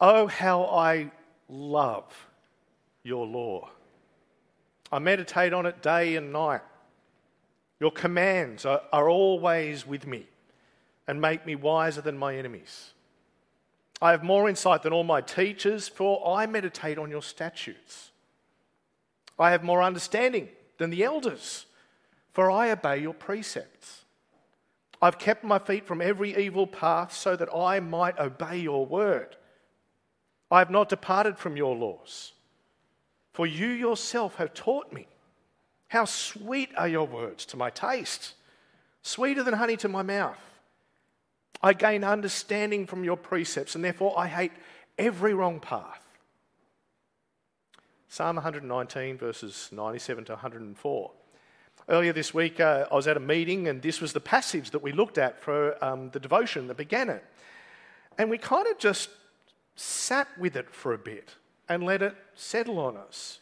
Oh, 0.00 0.26
how 0.26 0.64
I 0.64 1.10
love 1.48 2.28
your 3.02 3.26
law. 3.26 3.68
I 4.90 4.98
meditate 4.98 5.52
on 5.52 5.66
it 5.66 5.82
day 5.82 6.16
and 6.16 6.32
night. 6.32 6.62
Your 7.78 7.90
commands 7.90 8.64
are, 8.64 8.82
are 8.92 9.08
always 9.08 9.86
with 9.86 10.06
me 10.06 10.26
and 11.06 11.20
make 11.20 11.44
me 11.46 11.54
wiser 11.54 12.00
than 12.00 12.16
my 12.16 12.36
enemies. 12.36 12.90
I 14.02 14.12
have 14.12 14.22
more 14.22 14.48
insight 14.48 14.82
than 14.82 14.92
all 14.92 15.04
my 15.04 15.20
teachers, 15.20 15.86
for 15.86 16.36
I 16.36 16.46
meditate 16.46 16.98
on 16.98 17.10
your 17.10 17.22
statutes. 17.22 18.10
I 19.38 19.50
have 19.50 19.62
more 19.62 19.82
understanding 19.82 20.48
than 20.78 20.90
the 20.90 21.04
elders, 21.04 21.66
for 22.32 22.50
I 22.50 22.70
obey 22.70 22.98
your 22.98 23.14
precepts. 23.14 24.04
I've 25.02 25.18
kept 25.18 25.44
my 25.44 25.58
feet 25.58 25.86
from 25.86 26.00
every 26.00 26.36
evil 26.36 26.66
path 26.66 27.12
so 27.14 27.36
that 27.36 27.54
I 27.54 27.80
might 27.80 28.18
obey 28.18 28.58
your 28.58 28.86
word. 28.86 29.36
I 30.50 30.58
have 30.58 30.70
not 30.70 30.88
departed 30.88 31.38
from 31.38 31.56
your 31.56 31.76
laws, 31.76 32.32
for 33.32 33.46
you 33.46 33.68
yourself 33.68 34.36
have 34.36 34.52
taught 34.52 34.92
me. 34.92 35.06
How 35.88 36.04
sweet 36.04 36.70
are 36.76 36.88
your 36.88 37.06
words 37.06 37.44
to 37.46 37.56
my 37.56 37.70
taste, 37.70 38.34
sweeter 39.02 39.42
than 39.42 39.54
honey 39.54 39.76
to 39.78 39.88
my 39.88 40.02
mouth. 40.02 40.38
I 41.62 41.72
gain 41.72 42.04
understanding 42.04 42.86
from 42.86 43.04
your 43.04 43.16
precepts, 43.16 43.74
and 43.74 43.84
therefore 43.84 44.18
I 44.18 44.26
hate 44.26 44.52
every 44.98 45.34
wrong 45.34 45.60
path. 45.60 46.00
Psalm 48.08 48.36
119, 48.36 49.18
verses 49.18 49.68
97 49.70 50.24
to 50.24 50.32
104. 50.32 51.10
Earlier 51.88 52.12
this 52.12 52.34
week, 52.34 52.60
uh, 52.60 52.86
I 52.90 52.94
was 52.94 53.06
at 53.06 53.16
a 53.16 53.20
meeting, 53.20 53.68
and 53.68 53.82
this 53.82 54.00
was 54.00 54.12
the 54.12 54.20
passage 54.20 54.70
that 54.70 54.82
we 54.82 54.92
looked 54.92 55.18
at 55.18 55.40
for 55.40 55.82
um, 55.84 56.10
the 56.10 56.20
devotion 56.20 56.66
that 56.68 56.76
began 56.76 57.08
it. 57.08 57.24
And 58.18 58.30
we 58.30 58.38
kind 58.38 58.66
of 58.66 58.78
just 58.78 59.10
sat 59.80 60.28
with 60.38 60.56
it 60.56 60.70
for 60.70 60.92
a 60.92 60.98
bit 60.98 61.36
and 61.68 61.82
let 61.82 62.02
it 62.02 62.14
settle 62.34 62.78
on 62.78 62.96
us. 62.96 63.38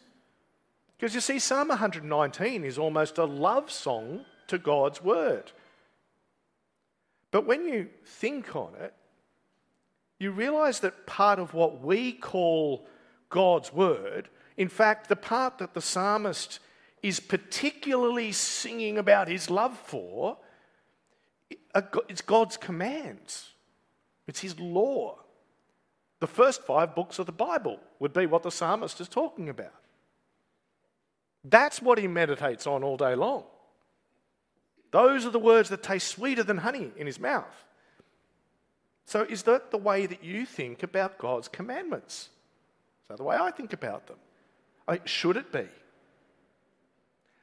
Because 0.96 1.14
you 1.14 1.20
see, 1.20 1.40
Psalm 1.40 1.68
119 1.68 2.64
is 2.64 2.78
almost 2.78 3.18
a 3.18 3.24
love 3.24 3.70
song 3.70 4.24
to 4.46 4.56
God's 4.56 5.02
word. 5.02 5.50
But 7.32 7.44
when 7.44 7.66
you 7.66 7.88
think 8.04 8.54
on 8.54 8.74
it, 8.80 8.94
you 10.20 10.30
realize 10.30 10.80
that 10.80 11.06
part 11.06 11.40
of 11.40 11.54
what 11.54 11.82
we 11.82 12.12
call 12.12 12.86
God's 13.30 13.72
word, 13.72 14.28
in 14.56 14.68
fact, 14.68 15.08
the 15.08 15.16
part 15.16 15.58
that 15.58 15.74
the 15.74 15.82
psalmist 15.82 16.60
is 17.02 17.20
particularly 17.20 18.32
singing 18.32 18.98
about 18.98 19.28
his 19.28 19.50
love 19.50 19.76
for, 19.76 20.38
uh, 21.74 21.82
it's 22.08 22.22
God's 22.22 22.56
commands, 22.56 23.50
it's 24.26 24.40
his 24.40 24.58
law. 24.58 25.18
The 26.20 26.26
first 26.26 26.62
five 26.64 26.94
books 26.94 27.18
of 27.18 27.26
the 27.26 27.32
Bible 27.32 27.78
would 28.00 28.12
be 28.12 28.26
what 28.26 28.42
the 28.42 28.50
psalmist 28.50 29.00
is 29.00 29.08
talking 29.08 29.48
about. 29.48 29.74
That's 31.44 31.80
what 31.80 31.98
he 31.98 32.08
meditates 32.08 32.66
on 32.66 32.82
all 32.82 32.96
day 32.96 33.14
long. 33.14 33.44
Those 34.90 35.26
are 35.26 35.30
the 35.30 35.38
words 35.38 35.68
that 35.68 35.82
taste 35.82 36.08
sweeter 36.08 36.42
than 36.42 36.58
honey 36.58 36.90
in 36.96 37.06
his 37.06 37.20
mouth. 37.20 37.64
So, 39.04 39.22
is 39.22 39.44
that 39.44 39.70
the 39.70 39.78
way 39.78 40.06
that 40.06 40.22
you 40.24 40.44
think 40.44 40.82
about 40.82 41.18
God's 41.18 41.48
commandments? 41.48 42.28
Is 43.02 43.08
that 43.08 43.16
the 43.18 43.24
way 43.24 43.36
I 43.36 43.50
think 43.50 43.72
about 43.72 44.06
them? 44.06 44.18
Should 45.04 45.36
it 45.36 45.52
be? 45.52 45.66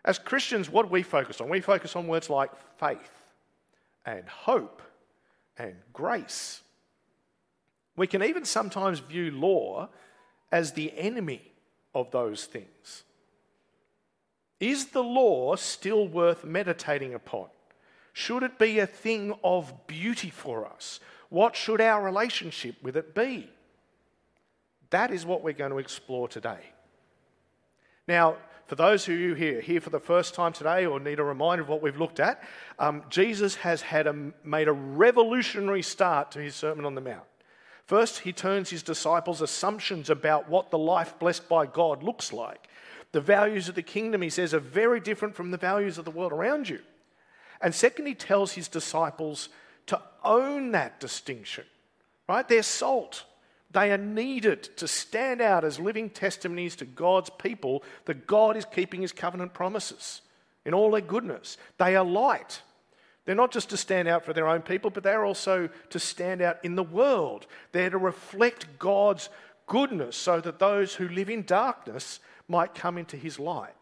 As 0.03 0.19
Christians, 0.19 0.69
what 0.69 0.83
do 0.83 0.89
we 0.89 1.01
focus 1.01 1.41
on? 1.41 1.49
We 1.49 1.61
focus 1.61 1.95
on 1.95 2.07
words 2.07 2.29
like 2.29 2.51
faith 2.77 3.11
and 4.05 4.27
hope 4.27 4.81
and 5.57 5.75
grace. 5.93 6.61
We 7.95 8.07
can 8.07 8.23
even 8.23 8.45
sometimes 8.45 8.99
view 8.99 9.31
law 9.31 9.89
as 10.51 10.73
the 10.73 10.97
enemy 10.97 11.41
of 11.93 12.11
those 12.11 12.45
things. 12.45 13.03
Is 14.59 14.87
the 14.87 15.03
law 15.03 15.55
still 15.55 16.07
worth 16.07 16.43
meditating 16.43 17.13
upon? 17.13 17.47
Should 18.13 18.43
it 18.43 18.57
be 18.57 18.79
a 18.79 18.87
thing 18.87 19.33
of 19.43 19.87
beauty 19.87 20.29
for 20.29 20.65
us? 20.65 20.99
What 21.29 21.55
should 21.55 21.81
our 21.81 22.01
relationship 22.01 22.75
with 22.81 22.95
it 22.95 23.13
be? 23.13 23.49
That 24.89 25.11
is 25.11 25.25
what 25.25 25.43
we're 25.43 25.53
going 25.53 25.71
to 25.71 25.79
explore 25.79 26.27
today. 26.27 26.61
Now, 28.07 28.37
for 28.67 28.75
those 28.75 29.05
who 29.05 29.33
are 29.33 29.35
here, 29.35 29.61
here 29.61 29.81
for 29.81 29.89
the 29.89 29.99
first 29.99 30.33
time 30.33 30.53
today 30.53 30.85
or 30.85 30.99
need 30.99 31.19
a 31.19 31.23
reminder 31.23 31.63
of 31.63 31.69
what 31.69 31.81
we've 31.81 31.99
looked 31.99 32.19
at, 32.19 32.41
um, 32.79 33.03
Jesus 33.09 33.55
has 33.55 33.81
had 33.81 34.07
a, 34.07 34.31
made 34.43 34.67
a 34.67 34.73
revolutionary 34.73 35.81
start 35.81 36.31
to 36.31 36.39
his 36.39 36.55
Sermon 36.55 36.85
on 36.85 36.95
the 36.95 37.01
Mount. 37.01 37.25
First, 37.85 38.19
he 38.19 38.33
turns 38.33 38.69
his 38.69 38.83
disciples' 38.83 39.41
assumptions 39.41 40.09
about 40.09 40.49
what 40.49 40.71
the 40.71 40.77
life 40.77 41.17
blessed 41.19 41.47
by 41.47 41.65
God 41.65 42.03
looks 42.03 42.33
like 42.33 42.67
the 43.15 43.21
values 43.21 43.69
of 43.69 43.75
the 43.75 43.81
kingdom, 43.81 44.21
he 44.21 44.29
says, 44.29 44.53
are 44.53 44.59
very 44.59 44.99
different 44.99 45.37
from 45.37 45.49
the 45.49 45.57
values 45.57 45.97
of 45.97 46.03
the 46.03 46.11
world 46.11 46.33
around 46.33 46.67
you. 46.67 46.79
And 47.61 47.73
second, 47.73 48.07
he 48.07 48.13
tells 48.13 48.51
his 48.51 48.67
disciples 48.67 49.47
to 49.85 50.01
own 50.21 50.71
that 50.71 50.99
distinction, 50.99 51.63
right? 52.27 52.45
They're 52.45 52.61
salt. 52.61 53.23
They 53.71 53.89
are 53.93 53.97
needed 53.97 54.63
to 54.75 54.85
stand 54.85 55.39
out 55.39 55.63
as 55.63 55.79
living 55.79 56.09
testimonies 56.09 56.75
to 56.75 56.85
God's 56.85 57.29
people 57.29 57.83
that 58.03 58.27
God 58.27 58.57
is 58.57 58.65
keeping 58.65 59.01
his 59.01 59.13
covenant 59.13 59.53
promises 59.53 60.19
in 60.65 60.73
all 60.73 60.91
their 60.91 60.99
goodness. 60.99 61.55
They 61.77 61.95
are 61.95 62.03
light. 62.03 62.63
They're 63.25 63.35
not 63.35 63.51
just 63.51 63.69
to 63.71 63.77
stand 63.77 64.07
out 64.07 64.23
for 64.23 64.33
their 64.33 64.47
own 64.47 64.61
people, 64.61 64.91
but 64.91 65.03
they're 65.03 65.25
also 65.25 65.69
to 65.89 65.99
stand 65.99 66.41
out 66.41 66.63
in 66.63 66.75
the 66.75 66.83
world. 66.83 67.47
They're 67.71 67.89
to 67.89 67.97
reflect 67.97 68.77
God's 68.77 69.29
goodness 69.67 70.15
so 70.15 70.39
that 70.41 70.59
those 70.59 70.93
who 70.93 71.07
live 71.07 71.29
in 71.29 71.43
darkness 71.43 72.19
might 72.47 72.75
come 72.75 72.97
into 72.97 73.17
his 73.17 73.39
light. 73.39 73.73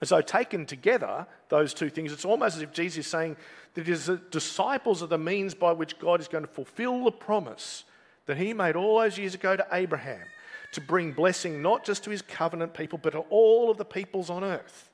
And 0.00 0.08
so, 0.08 0.20
taken 0.22 0.64
together, 0.64 1.26
those 1.48 1.74
two 1.74 1.90
things, 1.90 2.12
it's 2.12 2.24
almost 2.24 2.56
as 2.56 2.62
if 2.62 2.72
Jesus 2.72 3.06
is 3.06 3.10
saying 3.10 3.36
that 3.74 3.86
his 3.86 4.10
disciples 4.30 5.02
are 5.02 5.06
the 5.06 5.18
means 5.18 5.54
by 5.54 5.72
which 5.72 5.98
God 5.98 6.20
is 6.20 6.28
going 6.28 6.44
to 6.44 6.50
fulfill 6.50 7.04
the 7.04 7.12
promise 7.12 7.84
that 8.26 8.38
he 8.38 8.54
made 8.54 8.76
all 8.76 9.00
those 9.00 9.18
years 9.18 9.34
ago 9.34 9.56
to 9.56 9.66
Abraham 9.72 10.24
to 10.72 10.80
bring 10.80 11.12
blessing 11.12 11.60
not 11.62 11.84
just 11.84 12.04
to 12.04 12.10
his 12.10 12.22
covenant 12.22 12.74
people, 12.74 12.98
but 12.98 13.10
to 13.10 13.20
all 13.30 13.70
of 13.70 13.76
the 13.76 13.84
peoples 13.84 14.30
on 14.30 14.44
earth. 14.44 14.90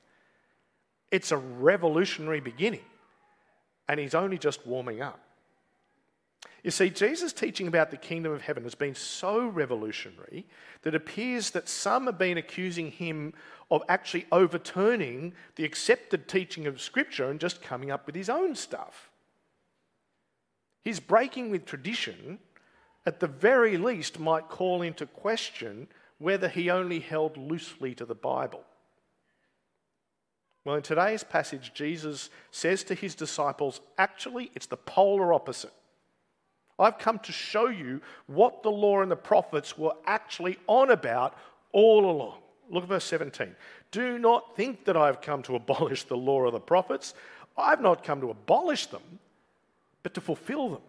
It's 1.11 1.31
a 1.31 1.37
revolutionary 1.37 2.41
beginning, 2.41 2.83
and 3.87 3.99
he's 3.99 4.15
only 4.15 4.37
just 4.37 4.65
warming 4.65 5.01
up. 5.01 5.19
You 6.63 6.71
see, 6.71 6.89
Jesus' 6.89 7.33
teaching 7.33 7.67
about 7.67 7.91
the 7.91 7.97
kingdom 7.97 8.33
of 8.33 8.41
heaven 8.41 8.63
has 8.63 8.75
been 8.75 8.95
so 8.95 9.47
revolutionary 9.47 10.45
that 10.81 10.93
it 10.93 10.97
appears 10.97 11.51
that 11.51 11.69
some 11.69 12.07
have 12.07 12.17
been 12.17 12.37
accusing 12.37 12.91
him 12.91 13.33
of 13.71 13.83
actually 13.87 14.25
overturning 14.31 15.33
the 15.55 15.65
accepted 15.65 16.27
teaching 16.27 16.67
of 16.67 16.81
Scripture 16.81 17.29
and 17.29 17.39
just 17.39 17.61
coming 17.61 17.91
up 17.91 18.05
with 18.05 18.15
his 18.15 18.29
own 18.29 18.55
stuff. 18.55 19.09
His 20.83 20.99
breaking 20.99 21.51
with 21.51 21.65
tradition, 21.65 22.39
at 23.05 23.19
the 23.19 23.27
very 23.27 23.77
least, 23.77 24.19
might 24.19 24.49
call 24.49 24.81
into 24.81 25.05
question 25.05 25.87
whether 26.17 26.49
he 26.49 26.69
only 26.69 26.99
held 26.99 27.37
loosely 27.37 27.93
to 27.95 28.05
the 28.05 28.15
Bible. 28.15 28.63
Well, 30.67 30.75
in 30.75 30.81
today's 30.81 31.23
passage, 31.23 31.71
Jesus 31.73 32.29
says 32.51 32.83
to 32.83 32.93
his 32.93 33.15
disciples, 33.15 33.79
actually, 33.97 34.51
it's 34.53 34.65
the 34.65 34.75
polar 34.75 35.31
opposite. 35.31 35.71
I've 36.77 36.99
come 36.99 37.19
to 37.19 37.31
show 37.31 37.69
you 37.69 38.01
what 38.25 38.63
the 38.63 38.69
law 38.69 39.01
and 39.01 39.09
the 39.09 39.15
prophets 39.15 39.77
were 39.77 39.93
actually 40.05 40.57
on 40.67 40.91
about 40.91 41.37
all 41.71 42.11
along. 42.11 42.39
Look 42.69 42.83
at 42.83 42.89
verse 42.89 43.05
17. 43.05 43.55
Do 43.91 44.19
not 44.19 44.57
think 44.57 44.83
that 44.83 44.97
I've 44.97 45.21
come 45.21 45.41
to 45.43 45.55
abolish 45.55 46.03
the 46.03 46.17
law 46.17 46.41
of 46.41 46.51
the 46.51 46.59
prophets. 46.59 47.13
I've 47.57 47.79
not 47.79 48.03
come 48.03 48.19
to 48.19 48.29
abolish 48.29 48.87
them, 48.87 49.19
but 50.03 50.13
to 50.15 50.19
fulfill 50.19 50.71
them. 50.71 50.81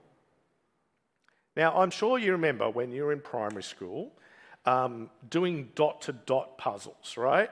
Now, 1.56 1.76
I'm 1.80 1.92
sure 1.92 2.18
you 2.18 2.32
remember 2.32 2.68
when 2.68 2.90
you 2.90 3.04
were 3.04 3.12
in 3.12 3.20
primary 3.20 3.62
school 3.62 4.10
um, 4.66 5.08
doing 5.30 5.68
dot 5.76 6.00
to 6.02 6.12
dot 6.12 6.58
puzzles, 6.58 7.16
right? 7.16 7.50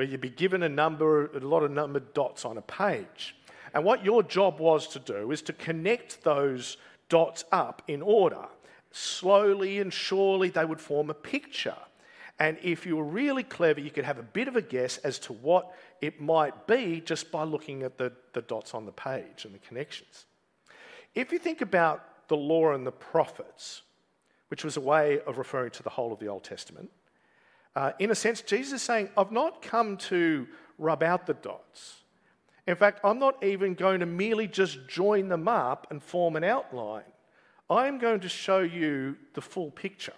Where 0.00 0.08
you'd 0.08 0.22
be 0.22 0.30
given 0.30 0.62
a 0.62 0.68
number, 0.70 1.26
a 1.26 1.40
lot 1.40 1.62
of 1.62 1.72
numbered 1.72 2.14
dots 2.14 2.46
on 2.46 2.56
a 2.56 2.62
page. 2.62 3.36
And 3.74 3.84
what 3.84 4.02
your 4.02 4.22
job 4.22 4.58
was 4.58 4.86
to 4.94 4.98
do 4.98 5.30
is 5.30 5.42
to 5.42 5.52
connect 5.52 6.24
those 6.24 6.78
dots 7.10 7.44
up 7.52 7.82
in 7.86 8.00
order. 8.00 8.46
Slowly 8.92 9.78
and 9.78 9.92
surely, 9.92 10.48
they 10.48 10.64
would 10.64 10.80
form 10.80 11.10
a 11.10 11.14
picture. 11.14 11.76
And 12.38 12.56
if 12.62 12.86
you 12.86 12.96
were 12.96 13.04
really 13.04 13.42
clever, 13.42 13.78
you 13.78 13.90
could 13.90 14.06
have 14.06 14.16
a 14.16 14.22
bit 14.22 14.48
of 14.48 14.56
a 14.56 14.62
guess 14.62 14.96
as 14.96 15.18
to 15.18 15.34
what 15.34 15.70
it 16.00 16.18
might 16.18 16.66
be 16.66 17.02
just 17.02 17.30
by 17.30 17.42
looking 17.42 17.82
at 17.82 17.98
the, 17.98 18.10
the 18.32 18.40
dots 18.40 18.72
on 18.72 18.86
the 18.86 18.92
page 18.92 19.44
and 19.44 19.54
the 19.54 19.58
connections. 19.58 20.24
If 21.14 21.30
you 21.30 21.38
think 21.38 21.60
about 21.60 22.26
the 22.28 22.38
law 22.38 22.72
and 22.72 22.86
the 22.86 22.90
prophets, 22.90 23.82
which 24.48 24.64
was 24.64 24.78
a 24.78 24.80
way 24.80 25.20
of 25.26 25.36
referring 25.36 25.72
to 25.72 25.82
the 25.82 25.90
whole 25.90 26.10
of 26.10 26.20
the 26.20 26.28
Old 26.28 26.44
Testament, 26.44 26.90
uh, 27.76 27.92
in 27.98 28.10
a 28.10 28.14
sense, 28.14 28.42
Jesus 28.42 28.74
is 28.74 28.82
saying, 28.82 29.10
I've 29.16 29.32
not 29.32 29.62
come 29.62 29.96
to 29.98 30.46
rub 30.78 31.02
out 31.02 31.26
the 31.26 31.34
dots. 31.34 32.02
In 32.66 32.76
fact, 32.76 33.00
I'm 33.04 33.18
not 33.18 33.42
even 33.42 33.74
going 33.74 34.00
to 34.00 34.06
merely 34.06 34.46
just 34.46 34.88
join 34.88 35.28
them 35.28 35.48
up 35.48 35.86
and 35.90 36.02
form 36.02 36.36
an 36.36 36.44
outline. 36.44 37.04
I'm 37.68 37.98
going 37.98 38.20
to 38.20 38.28
show 38.28 38.60
you 38.60 39.16
the 39.34 39.40
full 39.40 39.70
picture. 39.70 40.14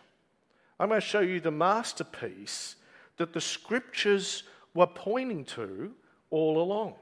I'm 0.80 0.88
going 0.88 1.00
to 1.00 1.06
show 1.06 1.20
you 1.20 1.40
the 1.40 1.50
masterpiece 1.50 2.76
that 3.18 3.32
the 3.32 3.40
scriptures 3.40 4.44
were 4.74 4.86
pointing 4.86 5.44
to 5.44 5.92
all 6.30 6.60
along. 6.60 6.94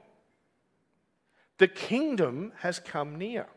The 1.57 1.67
kingdom 1.67 2.51
has 2.59 2.79
come 2.79 3.17
near. 3.17 3.47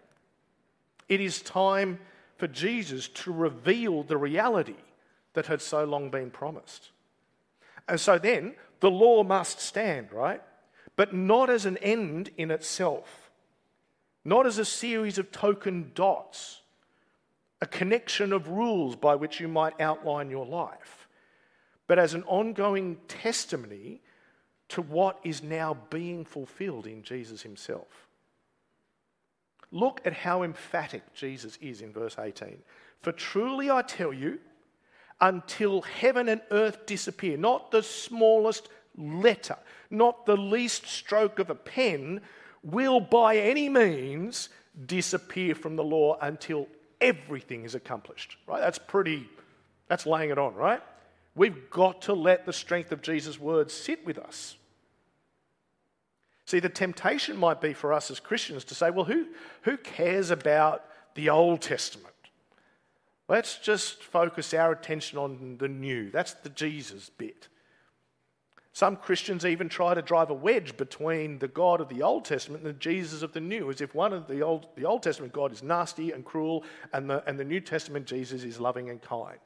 It 1.08 1.20
is 1.20 1.42
time 1.42 1.98
for 2.36 2.46
Jesus 2.46 3.08
to 3.08 3.32
reveal 3.32 4.02
the 4.02 4.16
reality 4.16 4.76
that 5.34 5.46
had 5.46 5.60
so 5.60 5.84
long 5.84 6.10
been 6.10 6.30
promised. 6.30 6.90
And 7.88 8.00
so 8.00 8.18
then, 8.18 8.54
the 8.80 8.90
law 8.90 9.22
must 9.22 9.60
stand, 9.60 10.12
right? 10.12 10.42
But 10.96 11.14
not 11.14 11.50
as 11.50 11.66
an 11.66 11.76
end 11.78 12.30
in 12.36 12.50
itself, 12.50 13.30
not 14.24 14.46
as 14.46 14.58
a 14.58 14.64
series 14.64 15.18
of 15.18 15.30
token 15.30 15.92
dots, 15.94 16.62
a 17.60 17.66
connection 17.66 18.32
of 18.32 18.48
rules 18.48 18.96
by 18.96 19.14
which 19.14 19.40
you 19.40 19.48
might 19.48 19.80
outline 19.80 20.30
your 20.30 20.46
life, 20.46 21.08
but 21.86 21.98
as 21.98 22.14
an 22.14 22.22
ongoing 22.24 22.96
testimony 23.08 24.00
to 24.68 24.82
what 24.82 25.18
is 25.24 25.42
now 25.42 25.76
being 25.90 26.24
fulfilled 26.24 26.86
in 26.86 27.02
Jesus 27.02 27.42
himself. 27.42 28.08
Look 29.70 30.00
at 30.04 30.12
how 30.12 30.42
emphatic 30.42 31.02
Jesus 31.14 31.58
is 31.60 31.80
in 31.80 31.92
verse 31.92 32.16
18. 32.18 32.58
For 33.02 33.12
truly 33.12 33.70
I 33.70 33.82
tell 33.82 34.12
you, 34.12 34.38
until 35.20 35.82
heaven 35.82 36.28
and 36.28 36.40
earth 36.50 36.86
disappear, 36.86 37.36
not 37.36 37.70
the 37.70 37.82
smallest 37.82 38.68
letter, 38.96 39.56
not 39.90 40.26
the 40.26 40.36
least 40.36 40.86
stroke 40.86 41.38
of 41.38 41.50
a 41.50 41.54
pen, 41.54 42.20
will 42.62 43.00
by 43.00 43.36
any 43.36 43.68
means 43.68 44.48
disappear 44.86 45.54
from 45.54 45.76
the 45.76 45.84
law 45.84 46.16
until 46.20 46.66
everything 47.00 47.64
is 47.64 47.74
accomplished. 47.74 48.36
Right? 48.46 48.60
That's 48.60 48.78
pretty, 48.78 49.28
that's 49.88 50.06
laying 50.06 50.30
it 50.30 50.38
on, 50.38 50.54
right? 50.54 50.82
We've 51.34 51.68
got 51.70 52.02
to 52.02 52.14
let 52.14 52.46
the 52.46 52.52
strength 52.52 52.92
of 52.92 53.02
Jesus' 53.02 53.38
words 53.38 53.74
sit 53.74 54.04
with 54.06 54.18
us. 54.18 54.56
See, 56.46 56.60
the 56.60 56.68
temptation 56.68 57.36
might 57.36 57.60
be 57.60 57.72
for 57.72 57.92
us 57.92 58.10
as 58.10 58.20
Christians 58.20 58.64
to 58.64 58.74
say, 58.74 58.90
well, 58.90 59.06
who, 59.06 59.26
who 59.62 59.76
cares 59.76 60.30
about 60.30 60.84
the 61.14 61.30
Old 61.30 61.60
Testament? 61.62 62.13
Let's 63.28 63.58
just 63.58 64.02
focus 64.02 64.52
our 64.52 64.72
attention 64.72 65.18
on 65.18 65.56
the 65.58 65.68
new. 65.68 66.10
That's 66.10 66.34
the 66.34 66.50
Jesus 66.50 67.10
bit. 67.10 67.48
Some 68.72 68.96
Christians 68.96 69.46
even 69.46 69.68
try 69.68 69.94
to 69.94 70.02
drive 70.02 70.30
a 70.30 70.34
wedge 70.34 70.76
between 70.76 71.38
the 71.38 71.48
God 71.48 71.80
of 71.80 71.88
the 71.88 72.02
Old 72.02 72.24
Testament 72.24 72.64
and 72.64 72.74
the 72.74 72.78
Jesus 72.78 73.22
of 73.22 73.32
the 73.32 73.40
New, 73.40 73.70
as 73.70 73.80
if 73.80 73.94
one 73.94 74.12
of 74.12 74.26
the 74.26 74.40
Old, 74.42 74.66
the 74.76 74.84
Old 74.84 75.02
Testament 75.02 75.32
God 75.32 75.52
is 75.52 75.62
nasty 75.62 76.10
and 76.10 76.24
cruel, 76.24 76.64
and 76.92 77.08
the, 77.08 77.22
and 77.28 77.38
the 77.38 77.44
New 77.44 77.60
Testament 77.60 78.06
Jesus 78.06 78.42
is 78.42 78.58
loving 78.58 78.90
and 78.90 79.00
kind. 79.00 79.38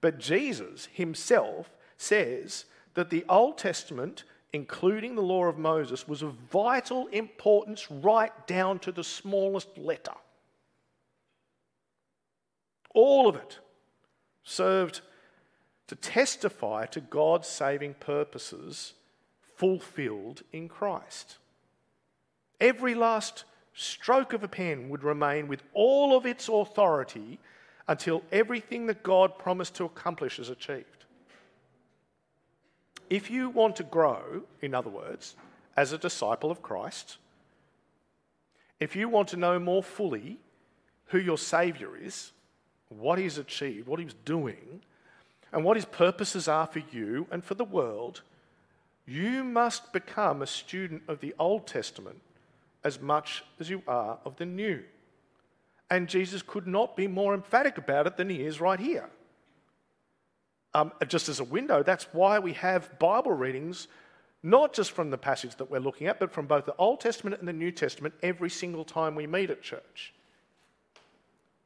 But 0.00 0.18
Jesus 0.18 0.88
himself 0.92 1.70
says 1.98 2.64
that 2.94 3.10
the 3.10 3.24
Old 3.28 3.58
Testament 3.58 4.24
including 4.54 5.16
the 5.16 5.22
law 5.22 5.46
of 5.46 5.58
Moses, 5.58 6.06
was 6.06 6.22
of 6.22 6.32
vital 6.34 7.08
importance 7.08 7.90
right 7.90 8.46
down 8.46 8.78
to 8.78 8.92
the 8.92 9.02
smallest 9.02 9.76
letter. 9.76 10.14
All 12.94 13.28
of 13.28 13.36
it 13.36 13.58
served 14.42 15.02
to 15.88 15.96
testify 15.96 16.86
to 16.86 17.00
God's 17.00 17.48
saving 17.48 17.94
purposes 17.94 18.94
fulfilled 19.56 20.42
in 20.52 20.68
Christ. 20.68 21.38
Every 22.60 22.94
last 22.94 23.44
stroke 23.74 24.32
of 24.32 24.42
a 24.42 24.48
pen 24.48 24.88
would 24.88 25.02
remain 25.02 25.48
with 25.48 25.62
all 25.74 26.16
of 26.16 26.24
its 26.24 26.48
authority 26.48 27.38
until 27.86 28.22
everything 28.32 28.86
that 28.86 29.02
God 29.02 29.38
promised 29.38 29.74
to 29.74 29.84
accomplish 29.84 30.38
is 30.38 30.48
achieved. 30.48 31.04
If 33.10 33.30
you 33.30 33.50
want 33.50 33.76
to 33.76 33.82
grow, 33.82 34.42
in 34.62 34.74
other 34.74 34.90
words, 34.90 35.36
as 35.76 35.92
a 35.92 35.98
disciple 35.98 36.50
of 36.50 36.62
Christ, 36.62 37.18
if 38.80 38.96
you 38.96 39.08
want 39.08 39.28
to 39.28 39.36
know 39.36 39.58
more 39.58 39.82
fully 39.82 40.38
who 41.06 41.18
your 41.18 41.38
Saviour 41.38 41.96
is, 41.96 42.32
what 42.98 43.18
He's 43.18 43.38
achieved, 43.38 43.86
what 43.86 44.00
He's 44.00 44.14
doing, 44.24 44.82
and 45.52 45.64
what 45.64 45.76
His 45.76 45.84
purposes 45.84 46.48
are 46.48 46.66
for 46.66 46.82
you 46.90 47.26
and 47.30 47.44
for 47.44 47.54
the 47.54 47.64
world, 47.64 48.22
you 49.06 49.44
must 49.44 49.92
become 49.92 50.42
a 50.42 50.46
student 50.46 51.02
of 51.08 51.20
the 51.20 51.34
Old 51.38 51.66
Testament 51.66 52.20
as 52.82 53.00
much 53.00 53.44
as 53.60 53.70
you 53.70 53.82
are 53.86 54.18
of 54.24 54.36
the 54.36 54.46
New. 54.46 54.82
And 55.90 56.08
Jesus 56.08 56.42
could 56.42 56.66
not 56.66 56.96
be 56.96 57.06
more 57.06 57.34
emphatic 57.34 57.78
about 57.78 58.06
it 58.06 58.16
than 58.16 58.30
he 58.30 58.42
is 58.42 58.60
right 58.60 58.80
here 58.80 59.10
um, 60.74 60.92
just 61.06 61.28
as 61.28 61.40
a 61.40 61.44
window. 61.44 61.82
That's 61.82 62.06
why 62.12 62.38
we 62.38 62.52
have 62.54 62.98
Bible 62.98 63.32
readings, 63.32 63.88
not 64.42 64.72
just 64.72 64.90
from 64.90 65.10
the 65.10 65.18
passage 65.18 65.56
that 65.56 65.70
we're 65.70 65.78
looking 65.78 66.08
at, 66.08 66.18
but 66.18 66.32
from 66.32 66.46
both 66.46 66.66
the 66.66 66.76
Old 66.76 67.00
Testament 67.00 67.38
and 67.38 67.48
the 67.48 67.52
New 67.52 67.70
Testament 67.70 68.14
every 68.22 68.50
single 68.50 68.84
time 68.84 69.14
we 69.14 69.26
meet 69.26 69.50
at 69.50 69.62
church, 69.62 70.12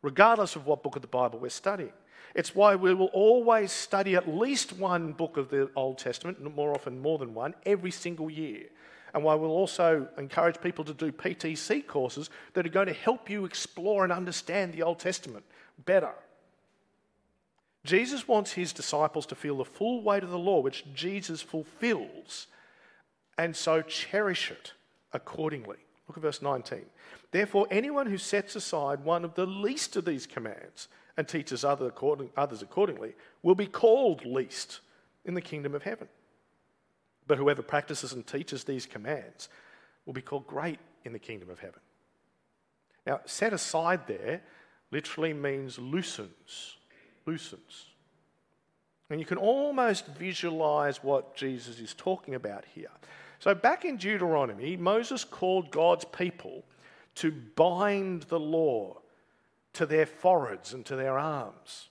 regardless 0.02 0.56
of 0.56 0.66
what 0.66 0.82
book 0.82 0.96
of 0.96 1.02
the 1.02 1.08
Bible 1.08 1.38
we're 1.38 1.48
studying. 1.48 1.92
It's 2.34 2.54
why 2.54 2.76
we 2.76 2.94
will 2.94 3.06
always 3.06 3.72
study 3.72 4.14
at 4.14 4.28
least 4.28 4.72
one 4.74 5.12
book 5.12 5.36
of 5.36 5.48
the 5.48 5.70
Old 5.74 5.98
Testament, 5.98 6.40
more 6.54 6.74
often 6.74 7.00
more 7.00 7.18
than 7.18 7.34
one, 7.34 7.54
every 7.64 7.90
single 7.90 8.30
year. 8.30 8.66
And 9.14 9.24
why 9.24 9.34
we'll 9.34 9.50
also 9.50 10.06
encourage 10.18 10.60
people 10.60 10.84
to 10.84 10.92
do 10.92 11.10
PTC 11.10 11.86
courses 11.86 12.28
that 12.52 12.66
are 12.66 12.70
going 12.70 12.86
to 12.86 12.92
help 12.92 13.30
you 13.30 13.46
explore 13.46 14.04
and 14.04 14.12
understand 14.12 14.72
the 14.72 14.82
Old 14.82 14.98
Testament 14.98 15.44
better. 15.84 16.12
Jesus 17.84 18.28
wants 18.28 18.52
his 18.52 18.74
disciples 18.74 19.24
to 19.26 19.34
feel 19.34 19.56
the 19.56 19.64
full 19.64 20.02
weight 20.02 20.22
of 20.22 20.30
the 20.30 20.38
law, 20.38 20.60
which 20.60 20.84
Jesus 20.94 21.40
fulfills, 21.40 22.48
and 23.38 23.56
so 23.56 23.80
cherish 23.80 24.50
it 24.50 24.74
accordingly. 25.12 25.78
Look 26.08 26.16
at 26.16 26.22
verse 26.22 26.42
19. 26.42 26.80
Therefore, 27.30 27.66
anyone 27.70 28.06
who 28.06 28.18
sets 28.18 28.56
aside 28.56 29.04
one 29.04 29.24
of 29.24 29.34
the 29.34 29.46
least 29.46 29.96
of 29.96 30.04
these 30.04 30.26
commands 30.26 30.88
and 31.16 31.28
teaches 31.28 31.64
others 31.64 31.92
accordingly 32.62 33.14
will 33.42 33.54
be 33.54 33.66
called 33.66 34.24
least 34.24 34.80
in 35.24 35.34
the 35.34 35.40
kingdom 35.40 35.74
of 35.74 35.82
heaven. 35.82 36.08
But 37.26 37.38
whoever 37.38 37.62
practices 37.62 38.12
and 38.12 38.26
teaches 38.26 38.64
these 38.64 38.86
commands 38.86 39.48
will 40.06 40.14
be 40.14 40.22
called 40.22 40.46
great 40.46 40.78
in 41.04 41.12
the 41.12 41.18
kingdom 41.18 41.50
of 41.50 41.58
heaven. 41.58 41.80
Now, 43.06 43.20
set 43.26 43.52
aside 43.52 44.06
there 44.06 44.40
literally 44.90 45.34
means 45.34 45.78
loosens 45.78 46.78
loosens. 47.28 47.86
And 49.10 49.20
you 49.20 49.26
can 49.26 49.38
almost 49.38 50.06
visualize 50.06 51.02
what 51.04 51.36
Jesus 51.36 51.78
is 51.78 51.94
talking 51.94 52.34
about 52.34 52.64
here. 52.74 52.90
So, 53.38 53.54
back 53.54 53.84
in 53.84 53.96
Deuteronomy, 53.96 54.76
Moses 54.76 55.24
called 55.24 55.70
God's 55.70 56.04
people 56.04 56.64
to 57.16 57.30
bind 57.30 58.22
the 58.24 58.40
law 58.40 58.98
to 59.74 59.86
their 59.86 60.06
foreheads 60.06 60.72
and 60.72 60.84
to 60.86 60.96
their 60.96 61.18
arms, 61.18 61.88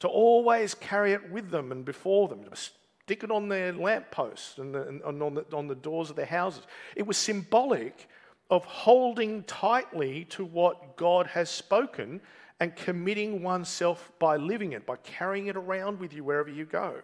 to 0.00 0.08
always 0.08 0.74
carry 0.74 1.12
it 1.12 1.30
with 1.30 1.50
them 1.50 1.72
and 1.72 1.84
before 1.84 2.28
them, 2.28 2.44
to 2.44 2.54
stick 2.54 3.24
it 3.24 3.30
on 3.30 3.48
their 3.48 3.72
lampposts 3.72 4.58
and, 4.58 4.74
the, 4.74 4.88
and 4.88 5.22
on, 5.22 5.34
the, 5.34 5.44
on 5.52 5.66
the 5.66 5.74
doors 5.74 6.10
of 6.10 6.16
their 6.16 6.26
houses. 6.26 6.64
It 6.94 7.06
was 7.06 7.16
symbolic 7.16 8.08
of 8.50 8.64
holding 8.64 9.42
tightly 9.44 10.24
to 10.26 10.44
what 10.44 10.96
God 10.96 11.26
has 11.26 11.50
spoken 11.50 12.20
and 12.60 12.74
committing 12.74 13.42
oneself 13.42 14.12
by 14.18 14.36
living 14.36 14.72
it, 14.72 14.86
by 14.86 14.96
carrying 14.96 15.48
it 15.48 15.56
around 15.56 15.98
with 15.98 16.12
you 16.12 16.24
wherever 16.24 16.48
you 16.48 16.64
go. 16.64 17.02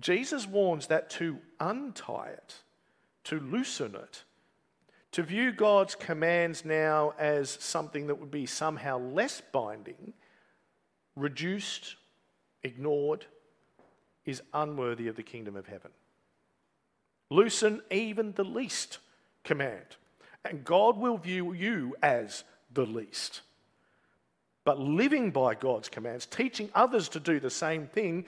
Jesus 0.00 0.46
warns 0.46 0.86
that 0.86 1.10
to 1.10 1.38
untie 1.58 2.30
it, 2.30 2.56
to 3.24 3.38
loosen 3.38 3.94
it, 3.94 4.24
to 5.12 5.22
view 5.22 5.52
God's 5.52 5.94
commands 5.94 6.64
now 6.64 7.14
as 7.18 7.50
something 7.60 8.06
that 8.06 8.18
would 8.18 8.30
be 8.30 8.46
somehow 8.46 8.98
less 8.98 9.42
binding, 9.52 10.14
reduced, 11.16 11.96
ignored, 12.62 13.26
is 14.24 14.42
unworthy 14.54 15.08
of 15.08 15.16
the 15.16 15.22
kingdom 15.22 15.56
of 15.56 15.66
heaven. 15.66 15.90
Loosen 17.28 17.82
even 17.90 18.32
the 18.32 18.44
least 18.44 18.98
command, 19.44 19.96
and 20.44 20.64
God 20.64 20.96
will 20.96 21.18
view 21.18 21.52
you 21.52 21.96
as 22.02 22.44
the 22.72 22.86
least. 22.86 23.42
But 24.64 24.78
living 24.78 25.30
by 25.30 25.54
God's 25.54 25.88
commands, 25.88 26.26
teaching 26.26 26.70
others 26.74 27.08
to 27.10 27.20
do 27.20 27.40
the 27.40 27.50
same 27.50 27.86
thing, 27.86 28.26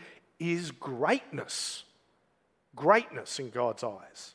is 0.51 0.71
greatness. 0.73 1.85
Greatness 2.75 3.39
in 3.39 3.51
God's 3.51 3.85
eyes. 3.85 4.35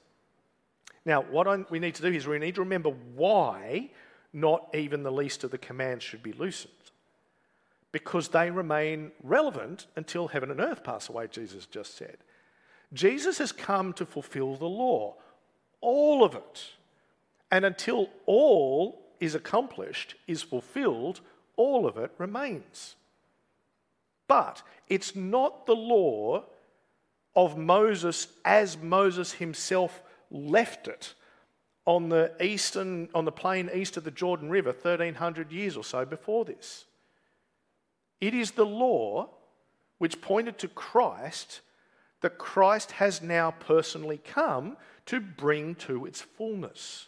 Now, 1.06 1.22
what 1.22 1.48
I, 1.48 1.66
we 1.70 1.80
need 1.80 1.96
to 1.96 2.02
do 2.02 2.16
is 2.16 2.28
we 2.28 2.40
need 2.40 2.56
to 2.56 2.62
remember 2.62 2.92
why 3.16 3.90
not 4.34 4.70
even 4.74 5.04
the 5.04 5.12
least 5.12 5.44
of 5.44 5.52
the 5.52 5.58
commands 5.58 6.04
should 6.04 6.24
be 6.24 6.34
loosened. 6.34 6.74
Because 7.92 8.30
they 8.30 8.52
remain 8.52 9.12
relevant 9.24 9.88
until 9.96 10.28
heaven 10.28 10.52
and 10.52 10.60
earth 10.60 10.84
pass 10.84 11.10
away, 11.10 11.28
Jesus 11.28 11.66
just 11.66 11.98
said. 11.98 12.18
Jesus 12.94 13.38
has 13.40 13.52
come 13.52 13.94
to 13.94 14.06
fulfill 14.06 14.56
the 14.56 14.66
law, 14.66 15.16
all 15.82 16.24
of 16.24 16.36
it. 16.36 16.72
And 17.52 17.66
until 17.66 18.10
all 18.26 19.02
is 19.20 19.36
accomplished, 19.36 20.16
is 20.28 20.42
fulfilled, 20.42 21.22
all 21.56 21.88
of 21.88 21.98
it 21.98 22.12
remains. 22.18 22.96
But 24.28 24.62
it's 24.88 25.16
not 25.16 25.66
the 25.66 25.76
law 25.76 26.44
of 27.36 27.58
Moses 27.58 28.28
as 28.44 28.78
Moses 28.78 29.34
himself 29.34 30.04
left 30.30 30.88
it 30.88 31.14
on 31.86 32.10
the 32.10 32.32
eastern 32.42 33.08
on 33.14 33.24
the 33.26 33.32
plain 33.32 33.70
east 33.74 33.96
of 33.96 34.04
the 34.04 34.12
Jordan 34.12 34.50
River 34.50 34.72
1300 34.72 35.52
years 35.52 35.78
or 35.78 35.84
so 35.84 36.06
before 36.06 36.44
this. 36.44 36.86
It 38.20 38.34
is 38.34 38.52
the 38.52 38.66
law 38.66 39.30
which 39.98 40.22
pointed 40.22 40.58
to 40.60 40.68
Christ 40.68 41.62
that 42.22 42.38
Christ 42.38 42.94
has 42.94 43.22
now 43.22 43.52
personally 43.52 44.18
come 44.18 44.76
to 45.06 45.20
bring 45.20 45.76
to 45.76 46.06
its 46.06 46.22
fullness. 46.22 47.08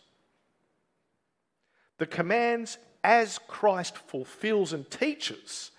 The 1.97 2.05
commands 2.05 2.77
as 3.03 3.39
Christ 3.47 3.97
fulfills 3.97 4.71
and 4.71 4.89
teaches 4.89 5.71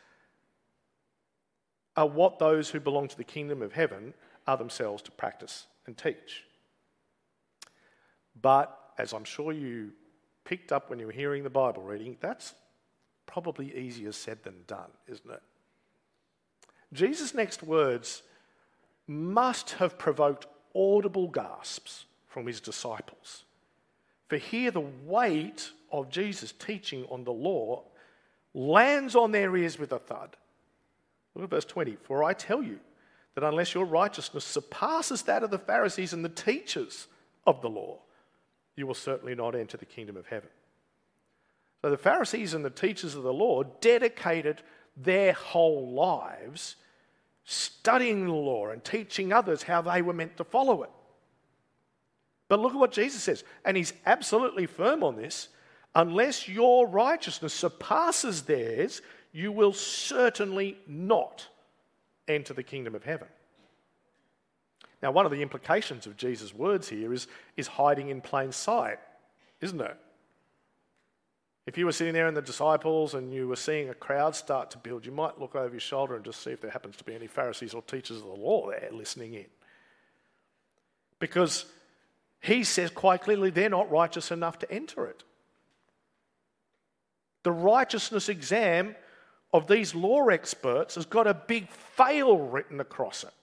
are 1.96 2.08
what 2.08 2.38
those 2.38 2.70
who 2.70 2.80
belong 2.80 3.08
to 3.08 3.16
the 3.16 3.24
kingdom 3.24 3.62
of 3.62 3.72
heaven 3.72 4.14
are 4.46 4.56
themselves 4.56 5.02
to 5.02 5.10
practice 5.10 5.66
and 5.86 5.96
teach. 5.96 6.44
But 8.40 8.76
as 8.98 9.12
I'm 9.12 9.24
sure 9.24 9.52
you 9.52 9.92
picked 10.44 10.72
up 10.72 10.88
when 10.90 10.98
you 10.98 11.06
were 11.06 11.12
hearing 11.12 11.42
the 11.42 11.50
Bible 11.50 11.82
reading, 11.82 12.16
that's 12.20 12.54
probably 13.26 13.76
easier 13.76 14.12
said 14.12 14.42
than 14.42 14.64
done, 14.66 14.90
isn't 15.06 15.30
it? 15.30 15.42
Jesus' 16.92 17.34
next 17.34 17.62
words 17.62 18.22
must 19.06 19.72
have 19.72 19.98
provoked 19.98 20.46
audible 20.74 21.28
gasps 21.28 22.04
from 22.26 22.46
his 22.46 22.60
disciples. 22.60 23.44
For 24.28 24.36
here, 24.36 24.70
the 24.70 24.80
weight 24.80 25.70
of 25.90 26.10
Jesus' 26.10 26.52
teaching 26.52 27.04
on 27.10 27.24
the 27.24 27.32
law 27.32 27.82
lands 28.54 29.16
on 29.16 29.32
their 29.32 29.56
ears 29.56 29.78
with 29.78 29.92
a 29.92 29.98
thud. 29.98 30.36
Look 31.34 31.44
at 31.44 31.50
verse 31.50 31.64
20. 31.64 31.96
For 32.02 32.24
I 32.24 32.32
tell 32.32 32.62
you 32.62 32.80
that 33.34 33.44
unless 33.44 33.74
your 33.74 33.84
righteousness 33.84 34.44
surpasses 34.44 35.22
that 35.22 35.42
of 35.42 35.50
the 35.50 35.58
Pharisees 35.58 36.12
and 36.12 36.24
the 36.24 36.28
teachers 36.28 37.06
of 37.46 37.62
the 37.62 37.70
law, 37.70 38.00
you 38.76 38.86
will 38.86 38.94
certainly 38.94 39.34
not 39.34 39.54
enter 39.54 39.76
the 39.76 39.84
kingdom 39.84 40.16
of 40.16 40.26
heaven. 40.26 40.48
So 41.82 41.90
the 41.90 41.96
Pharisees 41.96 42.54
and 42.54 42.64
the 42.64 42.70
teachers 42.70 43.14
of 43.14 43.22
the 43.22 43.32
law 43.32 43.62
dedicated 43.62 44.62
their 44.96 45.32
whole 45.32 45.92
lives 45.92 46.76
studying 47.44 48.26
the 48.26 48.32
law 48.32 48.68
and 48.68 48.84
teaching 48.84 49.32
others 49.32 49.62
how 49.64 49.82
they 49.82 50.02
were 50.02 50.12
meant 50.12 50.36
to 50.36 50.44
follow 50.44 50.82
it. 50.82 50.90
But 52.48 52.60
look 52.60 52.72
at 52.72 52.78
what 52.78 52.92
Jesus 52.92 53.22
says, 53.22 53.44
and 53.64 53.76
he's 53.76 53.92
absolutely 54.06 54.66
firm 54.66 55.02
on 55.02 55.16
this. 55.16 55.48
Unless 55.94 56.48
your 56.48 56.86
righteousness 56.86 57.52
surpasses 57.52 58.42
theirs, 58.42 59.02
you 59.32 59.52
will 59.52 59.72
certainly 59.72 60.76
not 60.86 61.46
enter 62.28 62.54
the 62.54 62.62
kingdom 62.62 62.94
of 62.94 63.04
heaven. 63.04 63.28
Now, 65.02 65.12
one 65.12 65.24
of 65.24 65.32
the 65.32 65.42
implications 65.42 66.06
of 66.06 66.16
Jesus' 66.16 66.54
words 66.54 66.88
here 66.88 67.12
is, 67.12 67.26
is 67.56 67.66
hiding 67.66 68.08
in 68.08 68.20
plain 68.20 68.52
sight, 68.52 68.98
isn't 69.60 69.80
it? 69.80 69.96
If 71.66 71.78
you 71.78 71.86
were 71.86 71.92
sitting 71.92 72.14
there 72.14 72.26
in 72.26 72.34
the 72.34 72.42
disciples 72.42 73.14
and 73.14 73.32
you 73.32 73.46
were 73.46 73.56
seeing 73.56 73.88
a 73.88 73.94
crowd 73.94 74.34
start 74.34 74.70
to 74.72 74.78
build, 74.78 75.06
you 75.06 75.12
might 75.12 75.40
look 75.40 75.54
over 75.54 75.70
your 75.70 75.80
shoulder 75.80 76.16
and 76.16 76.24
just 76.24 76.42
see 76.42 76.50
if 76.50 76.60
there 76.60 76.70
happens 76.70 76.96
to 76.96 77.04
be 77.04 77.14
any 77.14 77.26
Pharisees 77.26 77.74
or 77.74 77.82
teachers 77.82 78.18
of 78.18 78.24
the 78.24 78.28
law 78.30 78.70
there 78.70 78.88
listening 78.92 79.34
in. 79.34 79.46
Because 81.18 81.66
he 82.40 82.64
says 82.64 82.90
quite 82.90 83.22
clearly 83.22 83.50
they're 83.50 83.68
not 83.68 83.90
righteous 83.90 84.30
enough 84.30 84.58
to 84.60 84.70
enter 84.70 85.06
it. 85.06 85.22
The 87.42 87.52
righteousness 87.52 88.28
exam 88.28 88.96
of 89.52 89.66
these 89.66 89.94
law 89.94 90.28
experts 90.28 90.94
has 90.94 91.06
got 91.06 91.26
a 91.26 91.34
big 91.34 91.68
fail 91.68 92.38
written 92.38 92.80
across 92.80 93.24
it. 93.24 93.34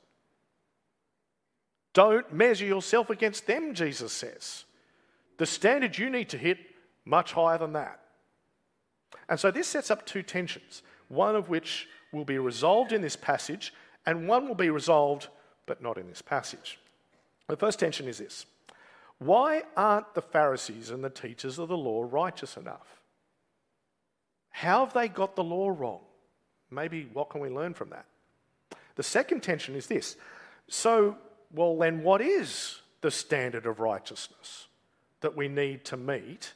Don't 1.94 2.32
measure 2.32 2.66
yourself 2.66 3.10
against 3.10 3.48
them, 3.48 3.74
Jesus 3.74 4.14
says. 4.14 4.66
The 5.38 5.46
standard 5.46 5.98
you 5.98 6.10
need 6.10 6.30
to 6.30 6.38
hit, 6.38 6.60
much 7.06 7.34
higher 7.34 7.58
than 7.58 7.74
that. 7.74 8.00
And 9.30 9.40
so 9.40 9.52
this 9.52 9.68
sets 9.68 9.92
up 9.92 10.06
two 10.06 10.24
tensions, 10.24 10.84
one 11.08 11.36
of 11.36 11.50
which 11.50 11.88
will 12.12 12.26
be 12.26 12.38
resolved 12.38 12.92
in 12.92 13.02
this 13.02 13.16
passage, 13.16 13.74
and 14.06 14.28
one 14.28 14.48
will 14.48 14.56
be 14.56 14.70
resolved 14.70 15.28
but 15.66 15.82
not 15.82 15.98
in 15.98 16.08
this 16.08 16.22
passage. 16.22 16.80
The 17.48 17.58
first 17.58 17.80
tension 17.80 18.08
is 18.08 18.18
this 18.18 18.46
Why 19.20 19.64
aren't 19.76 20.14
the 20.14 20.22
Pharisees 20.22 20.90
and 20.90 21.04
the 21.04 21.10
teachers 21.10 21.60
of 21.60 21.70
the 21.70 21.78
law 21.78 22.08
righteous 22.10 22.58
enough? 22.58 22.97
How 24.58 24.84
have 24.84 24.94
they 24.96 25.08
got 25.08 25.36
the 25.36 25.44
law 25.44 25.70
wrong? 25.70 26.00
Maybe 26.72 27.08
what 27.14 27.30
can 27.30 27.42
we 27.42 27.50
learn 27.50 27.76
from 27.76 27.92
that? 27.92 28.06
The 28.96 29.04
second 29.04 29.44
tension 29.44 29.76
is 29.76 29.86
this 29.86 30.18
so, 30.68 31.16
well, 31.54 31.78
then 31.78 32.02
what 32.02 32.22
is 32.22 32.82
the 33.02 33.12
standard 33.12 33.68
of 33.68 33.80
righteousness 33.80 34.66
that 35.22 35.38
we 35.38 35.48
need 35.48 35.86
to 35.86 35.96
meet 35.96 36.54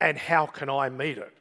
and 0.00 0.18
how 0.18 0.46
can 0.46 0.68
I 0.68 0.88
meet 0.88 1.18
it? 1.18 1.32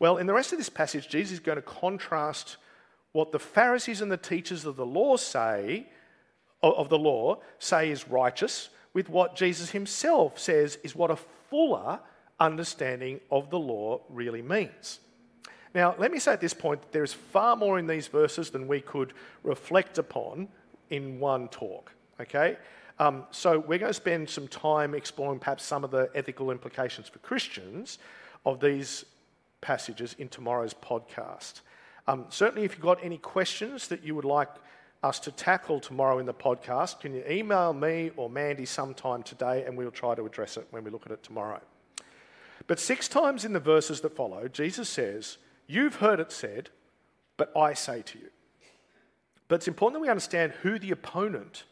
Well, 0.00 0.16
in 0.16 0.26
the 0.26 0.34
rest 0.34 0.50
of 0.50 0.58
this 0.58 0.68
passage, 0.68 1.08
Jesus 1.08 1.34
is 1.34 1.40
going 1.40 1.56
to 1.56 1.62
contrast 1.62 2.56
what 3.12 3.30
the 3.30 3.38
Pharisees 3.38 4.00
and 4.00 4.10
the 4.10 4.16
teachers 4.16 4.64
of 4.64 4.74
the 4.74 4.84
law 4.84 5.16
say, 5.16 5.86
of 6.60 6.88
the 6.88 6.98
law, 6.98 7.38
say 7.60 7.92
is 7.92 8.08
righteous, 8.08 8.70
with 8.94 9.08
what 9.08 9.36
Jesus 9.36 9.70
himself 9.70 10.40
says 10.40 10.76
is 10.82 10.96
what 10.96 11.12
a 11.12 11.16
fuller 11.48 12.00
understanding 12.40 13.20
of 13.30 13.50
the 13.50 13.58
law 13.58 14.00
really 14.08 14.42
means. 14.42 15.00
Now, 15.74 15.94
let 15.98 16.10
me 16.10 16.18
say 16.18 16.32
at 16.32 16.40
this 16.40 16.54
point 16.54 16.80
that 16.82 16.92
there 16.92 17.04
is 17.04 17.12
far 17.12 17.56
more 17.56 17.78
in 17.78 17.86
these 17.86 18.06
verses 18.06 18.50
than 18.50 18.66
we 18.68 18.80
could 18.80 19.12
reflect 19.42 19.98
upon 19.98 20.48
in 20.90 21.20
one 21.20 21.48
talk, 21.48 21.92
okay? 22.20 22.56
Um, 22.98 23.24
so 23.30 23.58
we're 23.58 23.78
going 23.78 23.90
to 23.90 23.94
spend 23.94 24.28
some 24.28 24.48
time 24.48 24.94
exploring 24.94 25.38
perhaps 25.38 25.64
some 25.64 25.84
of 25.84 25.90
the 25.90 26.10
ethical 26.14 26.50
implications 26.50 27.08
for 27.08 27.18
Christians 27.20 27.98
of 28.44 28.60
these 28.60 29.04
passages 29.60 30.16
in 30.18 30.28
tomorrow's 30.28 30.74
podcast. 30.74 31.60
Um, 32.06 32.26
certainly, 32.30 32.64
if 32.64 32.72
you've 32.72 32.80
got 32.80 33.04
any 33.04 33.18
questions 33.18 33.88
that 33.88 34.02
you 34.02 34.14
would 34.14 34.24
like 34.24 34.48
us 35.02 35.20
to 35.20 35.30
tackle 35.30 35.78
tomorrow 35.78 36.18
in 36.18 36.26
the 36.26 36.34
podcast, 36.34 37.00
can 37.00 37.14
you 37.14 37.22
email 37.28 37.72
me 37.72 38.10
or 38.16 38.28
Mandy 38.28 38.64
sometime 38.64 39.22
today 39.22 39.64
and 39.64 39.76
we'll 39.76 39.90
try 39.90 40.14
to 40.14 40.24
address 40.24 40.56
it 40.56 40.66
when 40.70 40.82
we 40.82 40.90
look 40.90 41.06
at 41.06 41.12
it 41.12 41.22
tomorrow. 41.22 41.60
But 42.68 42.78
six 42.78 43.08
times 43.08 43.44
in 43.44 43.54
the 43.54 43.60
verses 43.60 44.02
that 44.02 44.14
follow, 44.14 44.46
Jesus 44.46 44.88
says, 44.88 45.38
You've 45.66 45.96
heard 45.96 46.20
it 46.20 46.30
said, 46.30 46.70
but 47.36 47.54
I 47.56 47.74
say 47.74 48.02
to 48.02 48.18
you. 48.18 48.28
But 49.48 49.56
it's 49.56 49.68
important 49.68 49.94
that 49.94 50.02
we 50.02 50.10
understand 50.10 50.52
who 50.62 50.78
the 50.78 50.90
opponent 50.90 51.64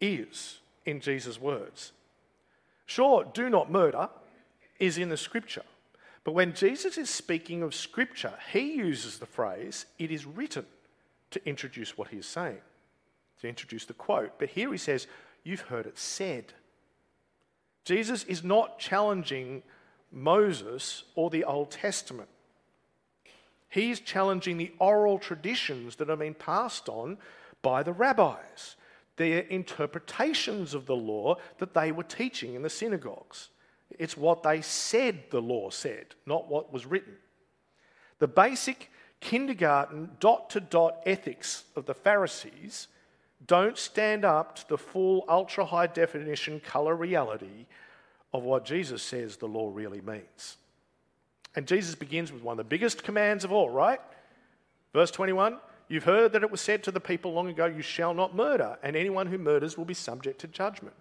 is 0.00 0.58
in 0.84 1.00
Jesus' 1.00 1.40
words. 1.40 1.92
Sure, 2.86 3.24
do 3.32 3.48
not 3.48 3.70
murder 3.70 4.08
is 4.78 4.98
in 4.98 5.08
the 5.08 5.16
scripture. 5.16 5.64
But 6.24 6.32
when 6.32 6.52
Jesus 6.52 6.98
is 6.98 7.08
speaking 7.08 7.62
of 7.62 7.74
scripture, 7.74 8.34
he 8.52 8.74
uses 8.74 9.18
the 9.18 9.26
phrase, 9.26 9.86
it 9.98 10.10
is 10.10 10.26
written, 10.26 10.66
to 11.30 11.46
introduce 11.46 11.96
what 11.96 12.08
he 12.08 12.16
is 12.16 12.26
saying, 12.26 12.58
to 13.40 13.48
introduce 13.48 13.84
the 13.84 13.94
quote. 13.94 14.38
But 14.38 14.50
here 14.50 14.72
he 14.72 14.78
says, 14.78 15.06
you've 15.44 15.62
heard 15.62 15.86
it 15.86 15.98
said. 15.98 16.54
Jesus 17.84 18.24
is 18.24 18.42
not 18.42 18.78
challenging 18.78 19.62
Moses 20.10 21.04
or 21.14 21.30
the 21.30 21.44
Old 21.44 21.70
Testament. 21.70 22.28
He's 23.68 24.00
challenging 24.00 24.56
the 24.56 24.72
oral 24.78 25.18
traditions 25.18 25.96
that 25.96 26.08
have 26.08 26.20
been 26.20 26.34
passed 26.34 26.88
on 26.88 27.18
by 27.62 27.82
the 27.82 27.92
rabbis 27.92 28.76
their 29.18 29.40
interpretations 29.40 30.72
of 30.72 30.86
the 30.86 30.96
law 30.96 31.36
that 31.58 31.74
they 31.74 31.92
were 31.92 32.04
teaching 32.04 32.54
in 32.54 32.62
the 32.62 32.70
synagogues. 32.70 33.50
It's 33.98 34.16
what 34.16 34.42
they 34.42 34.62
said 34.62 35.24
the 35.30 35.42
law 35.42 35.70
said, 35.70 36.14
not 36.24 36.48
what 36.48 36.72
was 36.72 36.86
written. 36.86 37.16
The 38.20 38.28
basic 38.28 38.90
kindergarten 39.20 40.10
dot 40.20 40.50
to 40.50 40.60
dot 40.60 41.02
ethics 41.04 41.64
of 41.74 41.86
the 41.86 41.94
Pharisees 41.94 42.88
don't 43.46 43.76
stand 43.76 44.24
up 44.24 44.56
to 44.56 44.68
the 44.68 44.78
full 44.78 45.24
ultra 45.28 45.64
high 45.64 45.86
definition 45.88 46.60
colour 46.60 46.94
reality 46.94 47.66
of 48.32 48.42
what 48.42 48.64
Jesus 48.64 49.02
says 49.02 49.36
the 49.36 49.46
law 49.46 49.70
really 49.72 50.00
means. 50.00 50.56
And 51.56 51.66
Jesus 51.66 51.94
begins 51.94 52.32
with 52.32 52.42
one 52.42 52.52
of 52.52 52.58
the 52.58 52.64
biggest 52.64 53.02
commands 53.02 53.44
of 53.44 53.52
all, 53.52 53.70
right? 53.70 54.00
Verse 54.92 55.10
21 55.10 55.58
You've 55.88 56.04
heard 56.04 56.32
that 56.32 56.42
it 56.42 56.50
was 56.50 56.60
said 56.60 56.84
to 56.84 56.90
the 56.90 57.00
people 57.00 57.32
long 57.32 57.48
ago, 57.48 57.64
You 57.64 57.82
shall 57.82 58.12
not 58.12 58.36
murder, 58.36 58.76
and 58.82 58.94
anyone 58.94 59.26
who 59.26 59.38
murders 59.38 59.78
will 59.78 59.86
be 59.86 59.94
subject 59.94 60.40
to 60.42 60.46
judgment. 60.46 60.94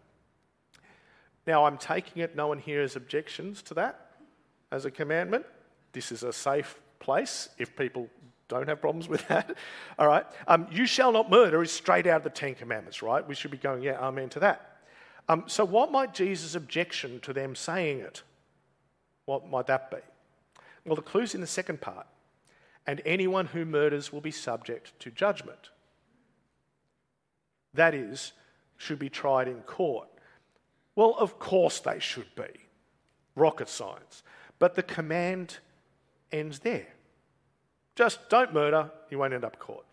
Now, 1.45 1.65
I'm 1.65 1.77
taking 1.77 2.21
it 2.21 2.35
no 2.35 2.47
one 2.47 2.59
here 2.59 2.81
has 2.81 2.95
objections 2.95 3.61
to 3.63 3.73
that 3.75 4.11
as 4.71 4.85
a 4.85 4.91
commandment. 4.91 5.45
This 5.91 6.11
is 6.11 6.23
a 6.23 6.33
safe 6.33 6.79
place 6.99 7.49
if 7.57 7.75
people 7.75 8.09
don't 8.47 8.67
have 8.67 8.79
problems 8.81 9.09
with 9.09 9.27
that. 9.29 9.55
All 9.99 10.07
right. 10.07 10.25
Um, 10.47 10.67
you 10.71 10.85
shall 10.85 11.11
not 11.11 11.29
murder 11.29 11.61
is 11.61 11.71
straight 11.71 12.07
out 12.07 12.17
of 12.17 12.23
the 12.23 12.29
Ten 12.29 12.55
Commandments, 12.55 13.01
right? 13.01 13.27
We 13.27 13.35
should 13.35 13.51
be 13.51 13.57
going, 13.57 13.83
yeah, 13.83 13.99
amen 13.99 14.29
to 14.29 14.39
that. 14.39 14.76
Um, 15.29 15.43
so, 15.47 15.65
what 15.65 15.91
might 15.91 16.13
Jesus' 16.13 16.55
objection 16.55 17.19
to 17.21 17.33
them 17.33 17.55
saying 17.55 17.99
it? 17.99 18.23
What 19.25 19.49
might 19.49 19.67
that 19.67 19.91
be? 19.91 19.97
Well, 20.85 20.95
the 20.95 21.01
clue's 21.01 21.35
in 21.35 21.41
the 21.41 21.47
second 21.47 21.81
part. 21.81 22.07
And 22.85 23.01
anyone 23.05 23.47
who 23.47 23.65
murders 23.65 24.13
will 24.13 24.21
be 24.21 24.31
subject 24.31 24.97
to 25.01 25.11
judgment. 25.11 25.71
That 27.73 27.93
is, 27.93 28.31
should 28.77 28.97
be 28.97 29.09
tried 29.09 29.49
in 29.49 29.61
court. 29.63 30.07
Well, 30.95 31.15
of 31.19 31.37
course 31.37 31.81
they 31.81 31.99
should 31.99 32.33
be. 32.35 32.47
Rocket 33.35 33.67
science. 33.67 34.23
But 34.57 34.75
the 34.75 34.83
command 34.83 35.57
ends 36.31 36.59
there. 36.59 36.87
Just 37.95 38.29
don't 38.29 38.53
murder, 38.53 38.89
you 39.09 39.19
won't 39.19 39.33
end 39.33 39.43
up 39.43 39.59
caught. 39.59 39.85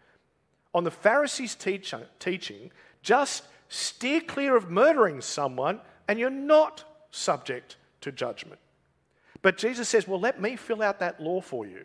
On 0.72 0.84
the 0.84 0.90
Pharisees' 0.90 1.54
teaching, 1.54 2.70
just 3.02 3.44
steer 3.74 4.20
clear 4.20 4.56
of 4.56 4.70
murdering 4.70 5.20
someone 5.20 5.80
and 6.06 6.18
you're 6.18 6.30
not 6.30 6.84
subject 7.10 7.76
to 8.00 8.12
judgment. 8.12 8.60
But 9.42 9.58
Jesus 9.58 9.88
says, 9.88 10.06
Well, 10.06 10.20
let 10.20 10.40
me 10.40 10.56
fill 10.56 10.82
out 10.82 11.00
that 11.00 11.20
law 11.20 11.40
for 11.40 11.66
you. 11.66 11.84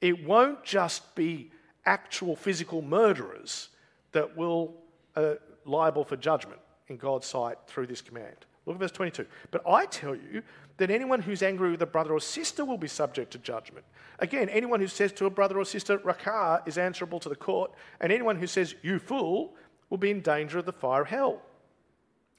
It 0.00 0.24
won't 0.24 0.64
just 0.64 1.14
be 1.14 1.50
actual 1.84 2.36
physical 2.36 2.82
murderers 2.82 3.68
that 4.12 4.36
will 4.36 4.74
uh, 5.14 5.34
liable 5.64 6.04
for 6.04 6.16
judgment 6.16 6.60
in 6.88 6.96
God's 6.96 7.26
sight 7.26 7.58
through 7.66 7.86
this 7.86 8.00
command. 8.00 8.46
Look 8.64 8.76
at 8.76 8.80
verse 8.80 8.92
22. 8.92 9.26
But 9.50 9.62
I 9.68 9.86
tell 9.86 10.14
you 10.14 10.42
that 10.78 10.90
anyone 10.90 11.20
who's 11.20 11.42
angry 11.42 11.70
with 11.70 11.82
a 11.82 11.86
brother 11.86 12.12
or 12.12 12.20
sister 12.20 12.64
will 12.64 12.78
be 12.78 12.88
subject 12.88 13.32
to 13.32 13.38
judgment. 13.38 13.84
Again, 14.20 14.48
anyone 14.48 14.80
who 14.80 14.88
says 14.88 15.12
to 15.14 15.26
a 15.26 15.30
brother 15.30 15.58
or 15.58 15.64
sister, 15.64 15.98
Raca, 15.98 16.62
is 16.66 16.78
answerable 16.78 17.20
to 17.20 17.28
the 17.28 17.36
court, 17.36 17.72
and 18.00 18.12
anyone 18.12 18.36
who 18.36 18.46
says, 18.46 18.74
You 18.82 18.98
fool, 18.98 19.54
will 19.90 19.98
be 19.98 20.10
in 20.10 20.20
danger 20.20 20.58
of 20.58 20.66
the 20.66 20.72
fire 20.72 21.02
of 21.02 21.08
hell. 21.08 21.42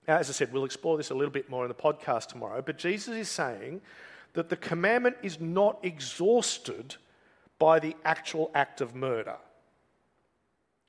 As 0.08 0.30
I 0.30 0.34
said, 0.34 0.52
we'll 0.52 0.66
explore 0.66 0.98
this 0.98 1.12
a 1.12 1.16
little 1.16 1.32
bit 1.32 1.50
more 1.50 1.64
in 1.64 1.70
the 1.70 1.76
podcast 1.76 2.28
tomorrow, 2.28 2.62
but 2.62 2.78
Jesus 2.78 3.16
is 3.16 3.30
saying 3.30 3.82
that 4.34 4.50
the 4.50 4.56
commandment 4.56 5.18
is 5.22 5.40
not 5.40 5.80
exhausted 5.84 6.96
by 7.58 7.80
the 7.80 7.96
actual 8.06 8.50
act 8.56 8.82
of 8.82 8.96
murder. 8.96 9.38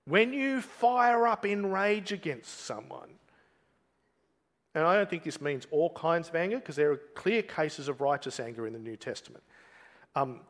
When 0.07 0.33
you 0.33 0.61
fire 0.61 1.27
up 1.27 1.45
in 1.45 1.71
rage 1.71 2.13
against 2.13 2.61
someone, 2.61 3.11
and 4.75 4.85
I 4.85 4.97
don't 4.97 5.11
think 5.11 5.25
this 5.25 5.41
means 5.41 5.67
all 5.71 5.91
kinds 5.91 6.29
of 6.29 6.37
anger, 6.37 6.59
because 6.59 6.77
there 6.77 6.93
are 6.93 7.01
clear 7.15 7.43
cases 7.43 7.89
of 7.89 8.01
righteous 8.01 8.41
anger 8.41 8.67
in 8.67 8.73
the 8.73 8.79
New 8.79 8.97
Testament. 8.97 9.43
Um, 10.15 10.41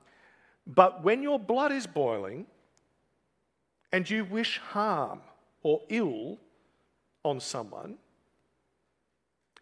but 0.66 1.02
when 1.02 1.22
your 1.22 1.38
blood 1.38 1.72
is 1.72 1.86
boiling 1.86 2.46
and 3.92 4.08
you 4.08 4.24
wish 4.24 4.58
harm 4.58 5.20
or 5.62 5.82
ill 5.88 6.38
on 7.24 7.40
someone, 7.40 7.98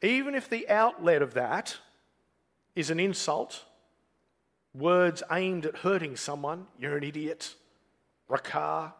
even 0.02 0.34
if 0.34 0.48
the 0.48 0.68
outlet 0.68 1.22
of 1.22 1.34
that 1.34 1.76
is 2.76 2.90
an 2.90 3.00
insult, 3.00 3.64
words 4.74 5.22
aimed 5.32 5.66
at 5.66 5.78
hurting 5.78 6.16
someone, 6.16 6.66
you're 6.78 6.96
an 6.96 7.02
idiot, 7.02 7.54
raca, 8.28 8.94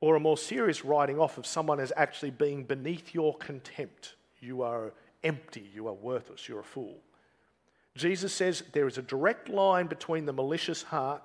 or 0.00 0.16
a 0.16 0.20
more 0.20 0.38
serious 0.38 0.84
writing 0.84 1.18
off 1.18 1.38
of 1.38 1.46
someone 1.46 1.78
as 1.78 1.92
actually 1.96 2.30
being 2.30 2.64
beneath 2.64 3.14
your 3.14 3.36
contempt. 3.36 4.14
You 4.40 4.62
are 4.62 4.92
empty, 5.22 5.70
you 5.74 5.86
are 5.86 5.92
worthless, 5.92 6.48
you're 6.48 6.60
a 6.60 6.64
fool. 6.64 6.98
Jesus 7.96 8.32
says 8.32 8.62
there 8.72 8.86
is 8.86 8.98
a 8.98 9.02
direct 9.02 9.48
line 9.48 9.86
between 9.86 10.24
the 10.24 10.32
malicious 10.32 10.82
heart 10.82 11.22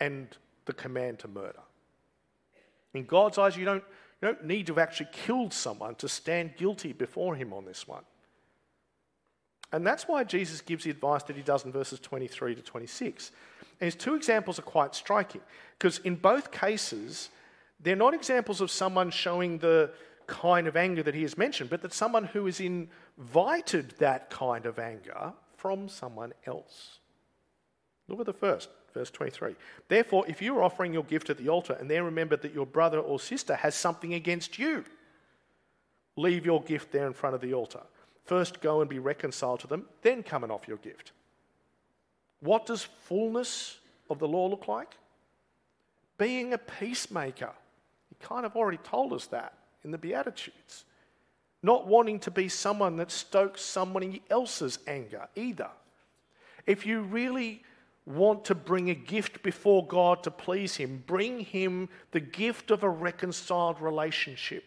and 0.00 0.28
the 0.66 0.72
command 0.72 1.18
to 1.20 1.28
murder. 1.28 1.60
In 2.98 3.06
God's 3.06 3.38
eyes, 3.38 3.56
you 3.56 3.64
don't, 3.64 3.84
you 4.20 4.28
don't 4.28 4.44
need 4.44 4.66
to 4.66 4.74
have 4.74 4.88
actually 4.88 5.08
killed 5.12 5.52
someone 5.52 5.94
to 5.96 6.08
stand 6.08 6.56
guilty 6.56 6.92
before 6.92 7.36
Him 7.36 7.52
on 7.52 7.64
this 7.64 7.86
one. 7.86 8.02
And 9.72 9.86
that's 9.86 10.08
why 10.08 10.24
Jesus 10.24 10.60
gives 10.60 10.84
the 10.84 10.90
advice 10.90 11.22
that 11.24 11.36
He 11.36 11.42
does 11.42 11.64
in 11.64 11.70
verses 11.70 12.00
23 12.00 12.56
to 12.56 12.62
26. 12.62 13.30
And 13.80 13.86
his 13.86 13.94
two 13.94 14.16
examples 14.16 14.58
are 14.58 14.62
quite 14.62 14.94
striking 14.94 15.40
because 15.78 15.98
in 15.98 16.16
both 16.16 16.50
cases, 16.50 17.28
they're 17.80 17.94
not 17.94 18.14
examples 18.14 18.60
of 18.60 18.70
someone 18.70 19.10
showing 19.10 19.58
the 19.58 19.92
kind 20.26 20.66
of 20.66 20.76
anger 20.76 21.04
that 21.04 21.14
he 21.14 21.22
has 21.22 21.38
mentioned, 21.38 21.70
but 21.70 21.82
that 21.82 21.92
someone 21.92 22.24
who 22.24 22.46
has 22.46 22.60
invited 22.60 23.94
that 23.98 24.30
kind 24.30 24.66
of 24.66 24.80
anger 24.80 25.32
from 25.56 25.88
someone 25.88 26.32
else. 26.44 26.98
Look 28.08 28.18
at 28.20 28.26
the 28.26 28.32
first, 28.32 28.68
verse 28.94 29.10
23. 29.10 29.54
Therefore, 29.88 30.24
if 30.28 30.42
you 30.42 30.56
are 30.56 30.62
offering 30.62 30.92
your 30.92 31.04
gift 31.04 31.30
at 31.30 31.38
the 31.38 31.48
altar 31.48 31.76
and 31.78 31.90
then 31.90 32.04
remember 32.04 32.36
that 32.36 32.54
your 32.54 32.66
brother 32.66 32.98
or 32.98 33.20
sister 33.20 33.54
has 33.54 33.74
something 33.74 34.14
against 34.14 34.58
you, 34.58 34.84
leave 36.16 36.44
your 36.44 36.62
gift 36.62 36.92
there 36.92 37.06
in 37.06 37.12
front 37.12 37.34
of 37.34 37.40
the 37.40 37.54
altar. 37.54 37.80
First 38.24 38.60
go 38.60 38.80
and 38.80 38.90
be 38.90 38.98
reconciled 38.98 39.60
to 39.60 39.66
them, 39.66 39.86
then 40.02 40.22
come 40.22 40.42
and 40.42 40.52
offer 40.52 40.66
your 40.68 40.78
gift. 40.78 41.12
What 42.40 42.66
does 42.66 42.84
fullness 43.04 43.78
of 44.10 44.18
the 44.18 44.28
law 44.28 44.46
look 44.46 44.68
like? 44.68 44.96
Being 46.18 46.52
a 46.52 46.58
peacemaker. 46.58 47.52
He 48.08 48.16
kind 48.20 48.44
of 48.44 48.56
already 48.56 48.78
told 48.78 49.12
us 49.12 49.26
that 49.26 49.54
in 49.84 49.90
the 49.90 49.98
Beatitudes. 49.98 50.84
Not 51.62 51.86
wanting 51.86 52.20
to 52.20 52.30
be 52.30 52.48
someone 52.48 52.96
that 52.96 53.10
stokes 53.10 53.62
somebody 53.62 54.22
else's 54.30 54.78
anger 54.86 55.28
either. 55.34 55.70
If 56.66 56.86
you 56.86 57.00
really 57.00 57.62
want 58.08 58.46
to 58.46 58.54
bring 58.54 58.88
a 58.88 58.94
gift 58.94 59.42
before 59.42 59.86
God 59.86 60.22
to 60.22 60.30
please 60.30 60.76
Him, 60.76 61.04
bring 61.06 61.40
Him 61.40 61.90
the 62.12 62.20
gift 62.20 62.70
of 62.70 62.82
a 62.82 62.88
reconciled 62.88 63.80
relationship. 63.80 64.64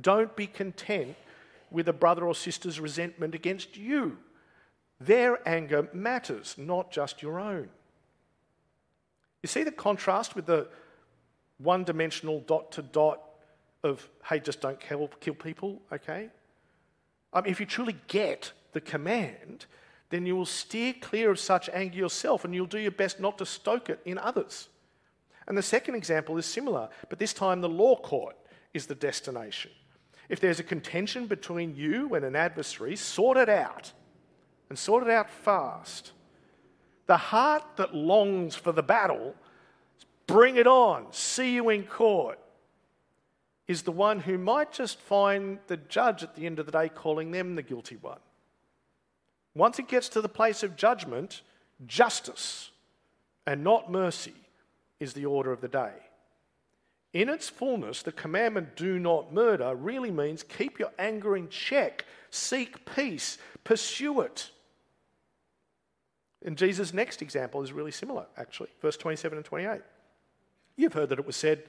Don't 0.00 0.34
be 0.36 0.46
content 0.46 1.16
with 1.70 1.88
a 1.88 1.92
brother 1.92 2.26
or 2.26 2.34
sister's 2.34 2.78
resentment 2.78 3.34
against 3.34 3.76
you. 3.76 4.18
Their 5.00 5.46
anger 5.46 5.88
matters, 5.92 6.54
not 6.56 6.92
just 6.92 7.22
your 7.22 7.40
own. 7.40 7.68
You 9.42 9.48
see 9.48 9.64
the 9.64 9.72
contrast 9.72 10.36
with 10.36 10.46
the 10.46 10.68
one 11.58 11.82
dimensional 11.82 12.40
dot 12.40 12.70
to 12.72 12.82
dot 12.82 13.20
of, 13.82 14.08
hey, 14.24 14.38
just 14.38 14.60
don't 14.60 14.80
kill, 14.80 15.08
kill 15.20 15.34
people, 15.34 15.80
okay? 15.92 16.30
Um, 17.32 17.46
if 17.46 17.60
you 17.60 17.66
truly 17.66 17.96
get 18.06 18.52
the 18.72 18.80
command, 18.80 19.66
then 20.10 20.26
you 20.26 20.36
will 20.36 20.46
steer 20.46 20.94
clear 21.00 21.30
of 21.30 21.38
such 21.38 21.68
anger 21.70 21.98
yourself 21.98 22.44
and 22.44 22.54
you'll 22.54 22.66
do 22.66 22.78
your 22.78 22.90
best 22.90 23.20
not 23.20 23.38
to 23.38 23.46
stoke 23.46 23.90
it 23.90 24.00
in 24.04 24.18
others. 24.18 24.68
And 25.46 25.56
the 25.56 25.62
second 25.62 25.94
example 25.94 26.36
is 26.38 26.46
similar, 26.46 26.88
but 27.08 27.18
this 27.18 27.32
time 27.32 27.60
the 27.60 27.68
law 27.68 27.96
court 27.96 28.36
is 28.74 28.86
the 28.86 28.94
destination. 28.94 29.70
If 30.28 30.40
there's 30.40 30.60
a 30.60 30.64
contention 30.64 31.26
between 31.26 31.74
you 31.74 32.14
and 32.14 32.24
an 32.24 32.36
adversary, 32.36 32.96
sort 32.96 33.36
it 33.38 33.48
out 33.48 33.92
and 34.68 34.78
sort 34.78 35.04
it 35.04 35.10
out 35.10 35.30
fast. 35.30 36.12
The 37.06 37.16
heart 37.16 37.62
that 37.76 37.94
longs 37.94 38.54
for 38.54 38.72
the 38.72 38.82
battle 38.82 39.34
bring 40.26 40.56
it 40.56 40.66
on, 40.66 41.06
see 41.10 41.54
you 41.54 41.70
in 41.70 41.84
court, 41.84 42.38
is 43.66 43.82
the 43.82 43.92
one 43.92 44.20
who 44.20 44.36
might 44.38 44.72
just 44.72 45.00
find 45.00 45.58
the 45.66 45.76
judge 45.76 46.22
at 46.22 46.34
the 46.34 46.46
end 46.46 46.58
of 46.58 46.66
the 46.66 46.72
day 46.72 46.88
calling 46.88 47.30
them 47.30 47.54
the 47.54 47.62
guilty 47.62 47.96
one. 47.96 48.18
Once 49.54 49.78
it 49.78 49.88
gets 49.88 50.08
to 50.08 50.20
the 50.20 50.28
place 50.28 50.62
of 50.62 50.76
judgment, 50.76 51.42
justice 51.86 52.70
and 53.46 53.64
not 53.64 53.90
mercy 53.90 54.34
is 55.00 55.12
the 55.12 55.26
order 55.26 55.52
of 55.52 55.60
the 55.60 55.68
day. 55.68 55.92
In 57.14 57.28
its 57.28 57.48
fullness, 57.48 58.02
the 58.02 58.12
commandment, 58.12 58.76
do 58.76 58.98
not 58.98 59.32
murder, 59.32 59.74
really 59.74 60.10
means 60.10 60.42
keep 60.42 60.78
your 60.78 60.92
anger 60.98 61.36
in 61.36 61.48
check, 61.48 62.04
seek 62.30 62.84
peace, 62.94 63.38
pursue 63.64 64.20
it. 64.20 64.50
And 66.44 66.56
Jesus' 66.56 66.92
next 66.92 67.22
example 67.22 67.62
is 67.62 67.72
really 67.72 67.90
similar, 67.90 68.26
actually, 68.36 68.68
verse 68.80 68.96
27 68.96 69.38
and 69.38 69.44
28. 69.44 69.80
You've 70.76 70.92
heard 70.92 71.08
that 71.08 71.18
it 71.18 71.26
was 71.26 71.36
said, 71.36 71.64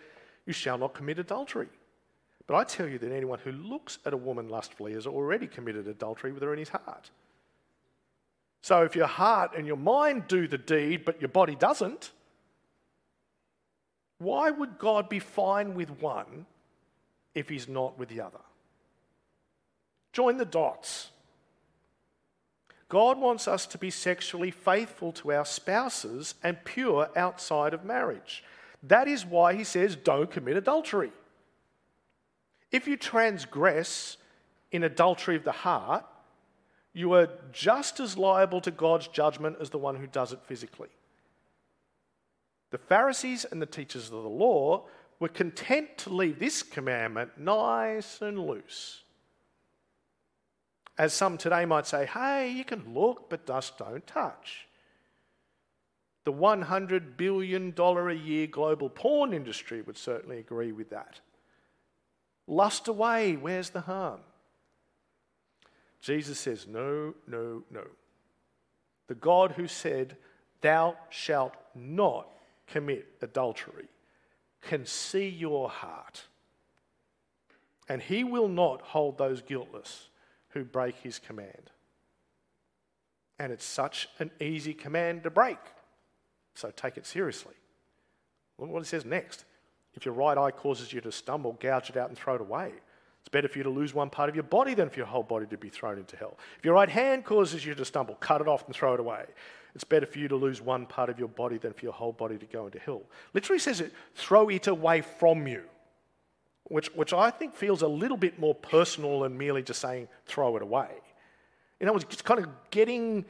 You 0.46 0.54
shall 0.54 0.78
not 0.78 0.94
commit 0.94 1.18
adultery. 1.18 1.70
But 2.46 2.56
I 2.56 2.64
tell 2.64 2.88
you 2.88 2.98
that 3.00 3.12
anyone 3.12 3.40
who 3.40 3.52
looks 3.52 4.00
at 4.06 4.14
a 4.14 4.18
woman 4.18 4.50
lustfully 4.50 4.94
has 4.94 5.08
already 5.08 5.48
committed 5.48 5.88
adultery 5.88 6.32
with 6.32 6.44
her 6.44 6.52
in 6.52 6.60
his 6.60 6.70
heart. 6.70 7.10
So 8.62 8.84
if 8.84 8.96
your 8.96 9.08
heart 9.08 9.52
and 9.56 9.66
your 9.66 9.78
mind 9.78 10.28
do 10.28 10.48
the 10.48 10.58
deed, 10.58 11.06
but 11.06 11.22
your 11.22 11.30
body 11.30 11.56
doesn't, 11.56 12.12
why 14.18 14.52
would 14.52 14.78
God 14.78 15.08
be 15.08 15.20
fine 15.20 15.76
with 15.76 15.90
one 16.02 16.46
if 17.34 17.48
he's 17.48 17.70
not 17.70 17.98
with 17.98 18.10
the 18.10 18.22
other? 18.22 18.42
Join 20.12 20.38
the 20.38 20.46
dots. 20.46 21.10
God 22.90 23.20
wants 23.20 23.48
us 23.48 23.68
to 23.68 23.78
be 23.78 23.92
sexually 23.92 24.52
faithful 24.52 25.12
to 25.14 25.32
our 25.32 25.46
spouses 25.46 26.34
and 26.44 26.66
pure 26.66 27.10
outside 27.16 27.74
of 27.74 27.86
marriage. 27.86 28.44
That 28.82 29.08
is 29.08 29.26
why 29.26 29.54
he 29.54 29.64
says, 29.64 29.96
don't 29.96 30.32
commit 30.32 30.58
adultery. 30.58 31.12
If 32.72 32.88
you 32.88 32.98
transgress 32.98 34.18
in 34.72 34.84
adultery 34.84 35.36
of 35.36 35.44
the 35.44 35.52
heart, 35.52 36.06
you 36.94 37.14
are 37.14 37.30
just 37.52 38.00
as 38.00 38.18
liable 38.18 38.62
to 38.62 38.72
God's 38.72 39.08
judgment 39.08 39.58
as 39.62 39.70
the 39.70 39.78
one 39.78 39.96
who 39.96 40.08
does 40.08 40.34
it 40.34 40.40
physically. 40.46 40.90
The 42.72 42.78
Pharisees 42.78 43.46
and 43.50 43.62
the 43.62 43.66
teachers 43.66 44.06
of 44.06 44.24
the 44.24 44.30
law 44.30 44.86
were 45.20 45.28
content 45.28 45.98
to 46.00 46.14
leave 46.14 46.40
this 46.40 46.64
commandment 46.64 47.38
nice 47.38 48.22
and 48.22 48.40
loose. 48.40 49.04
As 50.98 51.14
some 51.14 51.38
today 51.38 51.66
might 51.66 51.88
say, 51.88 52.06
hey, 52.06 52.52
you 52.52 52.66
can 52.66 52.94
look, 52.94 53.30
but 53.30 53.48
just 53.48 53.78
don't 53.78 54.06
touch. 54.06 54.68
The 56.26 56.34
$100 56.34 57.18
billion 57.18 57.74
a 57.78 58.14
year 58.14 58.48
global 58.48 58.90
porn 58.90 59.34
industry 59.34 59.82
would 59.82 59.98
certainly 59.98 60.40
agree 60.40 60.72
with 60.72 60.90
that. 60.90 61.22
Lust 62.48 62.88
away, 62.88 63.36
where's 63.36 63.70
the 63.70 63.82
harm? 63.82 64.20
Jesus 66.02 66.40
says, 66.40 66.68
no, 66.68 67.14
no, 67.28 67.64
no. 67.70 67.84
The 69.08 69.16
God 69.16 69.54
who 69.54 69.68
said, 69.68 70.18
Thou 70.62 70.96
shalt 71.10 71.56
not 71.74 72.30
commit 72.68 73.08
adultery 73.22 73.88
can 74.62 74.86
see 74.86 75.28
your 75.28 75.70
heart. 75.70 76.24
And 77.88 78.02
he 78.02 78.24
will 78.24 78.48
not 78.48 78.82
hold 78.82 79.18
those 79.18 79.42
guiltless 79.42 80.10
who 80.50 80.64
break 80.64 80.96
his 80.98 81.20
command. 81.20 81.72
And 83.40 83.52
it's 83.52 83.66
such 83.66 84.10
an 84.20 84.32
easy 84.40 84.74
command 84.74 85.24
to 85.24 85.30
break. 85.30 85.58
So 86.56 86.72
take 86.72 86.98
it 86.98 87.06
seriously. 87.06 87.56
Look 88.58 88.70
what 88.70 88.82
it 88.82 88.88
says 88.88 89.06
next. 89.06 89.46
If 89.94 90.06
your 90.06 90.14
right 90.14 90.38
eye 90.38 90.52
causes 90.52 90.92
you 90.92 91.02
to 91.02 91.12
stumble, 91.12 91.54
gouge 91.54 91.90
it 91.90 91.98
out 91.98 92.10
and 92.10 92.18
throw 92.18 92.36
it 92.36 92.42
away. 92.42 92.74
It's 93.22 93.30
better 93.30 93.48
for 93.48 93.58
you 93.58 93.64
to 93.64 93.70
lose 93.70 93.94
one 93.94 94.10
part 94.10 94.30
of 94.30 94.36
your 94.36 94.44
body 94.44 94.74
than 94.74 94.90
for 94.90 94.98
your 94.98 95.06
whole 95.06 95.24
body 95.24 95.46
to 95.48 95.58
be 95.58 95.70
thrown 95.70 95.98
into 95.98 96.16
hell. 96.16 96.38
If 96.58 96.66
your 96.66 96.74
right 96.74 96.90
hand 96.90 97.26
causes 97.26 97.66
you 97.66 97.76
to 97.76 97.86
stumble, 97.86 98.16
cut 98.16 98.42
it 98.42 98.48
off 98.48 98.66
and 98.66 98.76
throw 98.76 98.94
it 98.94 99.00
away. 99.00 99.26
It's 99.76 99.84
better 99.84 100.06
for 100.06 100.20
you 100.20 100.28
to 100.30 100.36
lose 100.36 100.62
one 100.62 100.86
part 100.86 101.10
of 101.10 101.20
your 101.20 101.28
body 101.28 101.58
than 101.58 101.74
for 101.74 101.86
your 101.86 101.94
whole 101.94 102.12
body 102.12 102.38
to 102.38 102.46
go 102.46 102.66
into 102.66 102.80
hell. 102.80 103.04
Literally 103.34 103.60
says 103.60 103.82
it, 103.82 103.94
throw 104.16 104.50
it 104.50 104.68
away 104.68 105.02
from 105.02 105.48
you, 105.48 105.64
which, 106.64 106.88
which 106.96 107.14
I 107.14 107.30
think 107.30 107.56
feels 107.56 107.82
a 107.82 107.88
little 107.88 108.18
bit 108.18 108.40
more 108.40 108.56
personal 108.56 109.20
than 109.22 109.38
merely 109.38 109.62
just 109.62 109.82
saying 109.82 110.08
throw 110.26 110.56
it 110.56 110.64
away. 110.64 110.90
In 111.80 111.88
other 111.88 111.94
words, 111.94 112.06
just 112.06 112.26
kind 112.26 112.40
of 112.40 112.50
getting 112.72 113.26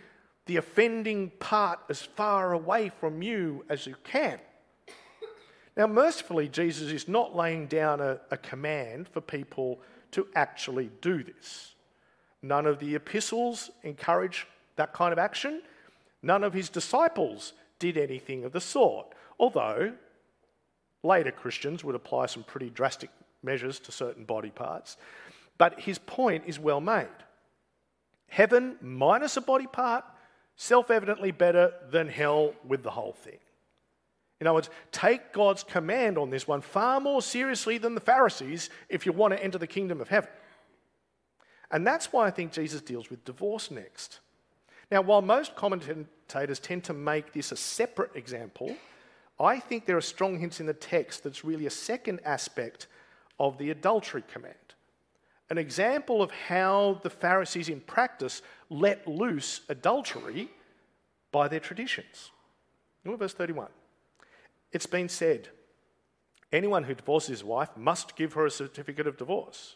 the 0.45 0.58
offending 0.58 1.30
part 1.39 1.80
as 1.89 2.02
far 2.02 2.54
away 2.54 2.89
from 2.99 3.21
you 3.21 3.65
as 3.69 3.86
you 3.86 3.95
can. 4.04 4.39
Now, 5.79 5.87
mercifully, 5.87 6.49
Jesus 6.49 6.91
is 6.91 7.07
not 7.07 7.37
laying 7.37 7.67
down 7.67 8.01
a, 8.01 8.19
a 8.31 8.35
command 8.35 9.07
for 9.07 9.21
people 9.21 9.79
to 10.11 10.27
actually 10.35 10.91
do 10.99 11.23
this. 11.23 11.73
None 12.41 12.65
of 12.65 12.79
the 12.79 12.95
epistles 12.95 13.71
encourage 13.83 14.45
that 14.75 14.91
kind 14.91 15.13
of 15.13 15.19
action. 15.19 15.61
None 16.21 16.43
of 16.43 16.51
his 16.51 16.67
disciples 16.67 17.53
did 17.79 17.97
anything 17.97 18.43
of 18.43 18.51
the 18.51 18.59
sort, 18.59 19.07
although 19.39 19.93
later 21.01 21.31
Christians 21.31 21.81
would 21.85 21.95
apply 21.95 22.25
some 22.25 22.43
pretty 22.43 22.69
drastic 22.69 23.09
measures 23.41 23.79
to 23.79 23.93
certain 23.93 24.25
body 24.25 24.49
parts. 24.49 24.97
But 25.57 25.79
his 25.79 25.97
point 25.97 26.43
is 26.45 26.59
well 26.59 26.81
made. 26.81 27.07
Heaven 28.27 28.75
minus 28.81 29.37
a 29.37 29.41
body 29.41 29.67
part, 29.67 30.03
self 30.57 30.91
evidently 30.91 31.31
better 31.31 31.71
than 31.89 32.09
hell 32.09 32.53
with 32.67 32.83
the 32.83 32.91
whole 32.91 33.13
thing. 33.13 33.39
In 34.39 34.47
other 34.47 34.56
words, 34.56 34.69
take 34.91 35.34
God's 35.34 35.63
command 35.63 36.17
on 36.17 36.30
this 36.30 36.47
one 36.47 36.62
far 36.62 36.99
more 37.02 37.21
seriously 37.21 37.78
than 37.78 37.93
the 37.93 38.02
Pharisees 38.02 38.69
if 38.88 39.06
you 39.06 39.12
want 39.12 39.34
to 39.34 39.43
enter 39.43 39.58
the 39.58 39.67
kingdom 39.67 39.99
of 39.99 40.08
heaven. 40.08 40.30
And 41.71 41.86
that's 41.86 42.12
why 42.12 42.25
I 42.25 42.32
think 42.32 42.52
Jesus 42.52 42.82
deals 42.82 43.10
with 43.10 43.25
divorce 43.25 43.69
next. 43.69 44.19
Now, 44.91 45.02
while 45.02 45.21
most 45.21 45.56
commentators 45.56 46.60
tend 46.60 46.84
to 46.86 46.93
make 46.93 47.34
this 47.34 47.52
a 47.52 47.56
separate 47.56 48.15
example, 48.15 48.75
I 49.39 49.60
think 49.60 49.86
there 49.86 49.97
are 49.97 50.02
strong 50.02 50.39
hints 50.39 50.60
in 50.60 50.65
the 50.65 50.73
text 50.73 51.23
that's 51.23 51.45
really 51.45 51.67
a 51.67 51.71
second 51.71 52.21
aspect 52.25 52.88
of 53.39 53.58
the 53.58 53.69
adultery 53.69 54.23
command. 54.32 54.56
An 55.49 55.58
example 55.58 56.21
of 56.21 56.32
how 56.32 56.99
the 57.04 57.10
Pharisees 57.10 57.69
in 57.69 57.82
practice 57.82 58.41
let 58.69 59.08
loose 59.08 59.62
adultery 59.69 60.49
by 61.32 61.47
their 61.47 61.60
traditions. 61.60 62.32
Look 63.06 63.13
at 63.13 63.19
verse 63.19 63.34
31. 63.34 63.67
It's 64.71 64.86
been 64.86 65.10
said, 65.10 65.49
anyone 66.51 66.84
who 66.84 66.93
divorces 66.93 67.29
his 67.29 67.43
wife 67.43 67.69
must 67.75 68.15
give 68.15 68.34
her 68.34 68.45
a 68.45 68.51
certificate 68.51 69.08
of 69.08 69.17
divorce. 69.17 69.75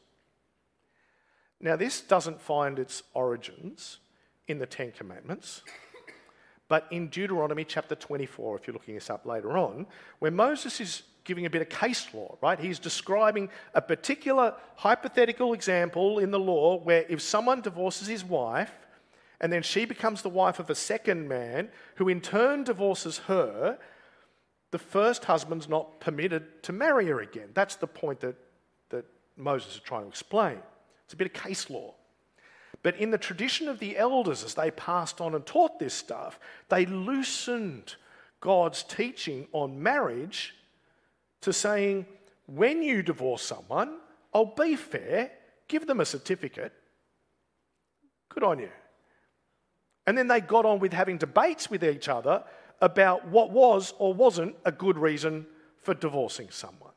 Now, 1.60 1.76
this 1.76 2.02
doesn't 2.02 2.42
find 2.42 2.78
its 2.78 3.04
origins 3.14 4.00
in 4.48 4.60
the 4.60 4.66
Ten 4.66 4.92
Commandments, 4.92 5.62
but 6.68 6.88
in 6.92 7.08
Deuteronomy 7.08 7.64
chapter 7.64 7.96
24, 7.96 8.58
if 8.58 8.68
you're 8.68 8.74
looking 8.74 8.96
this 8.96 9.10
up 9.10 9.26
later 9.26 9.58
on, 9.58 9.88
where 10.20 10.32
Moses 10.32 10.82
is 10.82 11.04
giving 11.24 11.46
a 11.46 11.50
bit 11.50 11.62
of 11.62 11.70
case 11.70 12.14
law, 12.14 12.38
right? 12.42 12.60
He's 12.60 12.80
describing 12.80 13.50
a 13.74 13.82
particular 13.82 14.56
hypothetical 14.76 15.54
example 15.54 16.20
in 16.20 16.32
the 16.32 16.40
law 16.40 16.80
where 16.80 17.06
if 17.08 17.22
someone 17.22 17.62
divorces 17.62 18.08
his 18.08 18.24
wife 18.26 18.72
and 19.40 19.52
then 19.52 19.62
she 19.62 19.86
becomes 19.86 20.22
the 20.22 20.30
wife 20.30 20.60
of 20.60 20.70
a 20.70 20.76
second 20.76 21.28
man 21.28 21.70
who 21.96 22.10
in 22.10 22.20
turn 22.22 22.64
divorces 22.64 23.20
her, 23.20 23.78
the 24.74 24.80
first 24.80 25.26
husband's 25.26 25.70
not 25.70 26.00
permitted 26.00 26.64
to 26.64 26.74
marry 26.74 27.06
her 27.06 27.20
again. 27.20 27.50
That's 27.54 27.76
the 27.76 27.86
point 27.86 28.22
that, 28.22 28.36
that 28.90 29.06
Moses 29.38 29.76
is 29.76 29.82
trying 29.82 30.02
to 30.02 30.08
explain. 30.08 30.58
It's 31.06 31.14
a 31.14 31.16
bit 31.16 31.28
of 31.28 31.34
case 31.34 31.70
law. 31.70 31.94
But 32.82 32.98
in 32.98 33.12
the 33.12 33.20
tradition 33.20 33.70
of 33.70 33.78
the 33.78 33.96
elders, 33.96 34.44
as 34.44 34.56
they 34.56 34.72
passed 34.72 35.22
on 35.22 35.36
and 35.36 35.46
taught 35.46 35.78
this 35.78 35.94
stuff, 35.94 36.40
they 36.70 36.88
loosened 36.88 37.98
God's 38.42 38.82
teaching 38.82 39.46
on 39.52 39.84
marriage 39.84 40.56
to 41.42 41.54
saying, 41.54 42.08
when 42.48 42.82
you 42.82 43.04
divorce 43.04 43.44
someone, 43.44 44.00
I'll 44.34 44.56
be 44.56 44.76
fair, 44.76 45.34
give 45.68 45.86
them 45.86 46.00
a 46.00 46.06
certificate. 46.06 46.74
Good 48.30 48.44
on 48.44 48.58
you. 48.58 48.72
And 50.08 50.18
then 50.18 50.28
they 50.28 50.42
got 50.42 50.66
on 50.66 50.80
with 50.80 50.94
having 50.94 51.20
debates 51.20 51.70
with 51.70 51.84
each 51.84 52.10
other 52.10 52.44
about 52.84 53.26
what 53.30 53.50
was 53.50 53.94
or 53.98 54.14
wasn't 54.14 54.54
a 54.66 54.72
good 54.72 54.98
reason 54.98 55.48
for 55.82 55.94
divorcing 55.94 56.50
someone. 56.50 56.92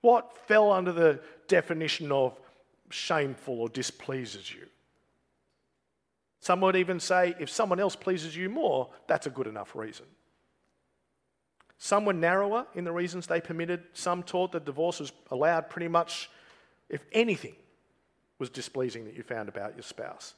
What 0.00 0.34
fell 0.48 0.72
under 0.72 0.90
the 0.90 1.20
definition 1.48 2.10
of 2.10 2.40
shameful 2.88 3.60
or 3.60 3.68
displeases 3.68 4.52
you? 4.52 4.66
Some 6.40 6.62
would 6.62 6.76
even 6.76 6.98
say 6.98 7.34
if 7.38 7.50
someone 7.50 7.78
else 7.78 7.94
pleases 7.94 8.34
you 8.34 8.48
more, 8.48 8.88
that's 9.06 9.26
a 9.26 9.30
good 9.30 9.46
enough 9.46 9.76
reason. 9.76 10.06
Some 11.76 12.06
were 12.06 12.14
narrower 12.14 12.66
in 12.74 12.84
the 12.84 12.92
reasons 12.92 13.26
they 13.26 13.40
permitted. 13.40 13.82
Some 13.92 14.22
taught 14.22 14.52
that 14.52 14.64
divorce 14.64 14.98
was 14.98 15.12
allowed 15.30 15.68
pretty 15.68 15.88
much 15.88 16.30
if 16.88 17.04
anything 17.12 17.56
was 18.38 18.48
displeasing 18.48 19.04
that 19.04 19.14
you 19.14 19.22
found 19.22 19.50
about 19.50 19.74
your 19.74 19.82
spouse. 19.82 20.34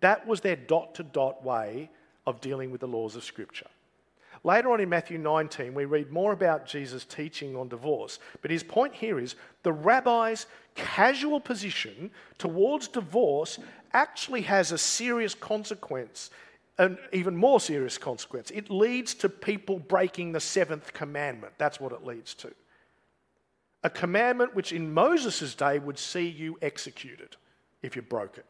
That 0.00 0.26
was 0.26 0.40
their 0.40 0.56
dot 0.56 0.96
to 0.96 1.04
dot 1.04 1.44
way 1.44 1.90
of 2.26 2.40
dealing 2.40 2.72
with 2.72 2.80
the 2.80 2.88
laws 2.88 3.14
of 3.14 3.22
Scripture. 3.22 3.68
Later 4.46 4.70
on 4.70 4.80
in 4.80 4.88
Matthew 4.88 5.18
19, 5.18 5.74
we 5.74 5.86
read 5.86 6.12
more 6.12 6.30
about 6.30 6.66
Jesus' 6.66 7.04
teaching 7.04 7.56
on 7.56 7.66
divorce. 7.66 8.20
But 8.42 8.52
his 8.52 8.62
point 8.62 8.94
here 8.94 9.18
is 9.18 9.34
the 9.64 9.72
rabbi's 9.72 10.46
casual 10.76 11.40
position 11.40 12.12
towards 12.38 12.86
divorce 12.86 13.58
actually 13.92 14.42
has 14.42 14.70
a 14.70 14.78
serious 14.78 15.34
consequence, 15.34 16.30
an 16.78 16.96
even 17.12 17.36
more 17.36 17.58
serious 17.58 17.98
consequence. 17.98 18.52
It 18.52 18.70
leads 18.70 19.14
to 19.14 19.28
people 19.28 19.80
breaking 19.80 20.30
the 20.30 20.38
seventh 20.38 20.92
commandment. 20.92 21.54
That's 21.58 21.80
what 21.80 21.90
it 21.90 22.04
leads 22.04 22.32
to. 22.34 22.54
A 23.82 23.90
commandment 23.90 24.54
which 24.54 24.70
in 24.70 24.94
Moses' 24.94 25.56
day 25.56 25.80
would 25.80 25.98
see 25.98 26.28
you 26.28 26.56
executed 26.62 27.34
if 27.82 27.96
you 27.96 28.02
broke 28.02 28.38
it. 28.38 28.46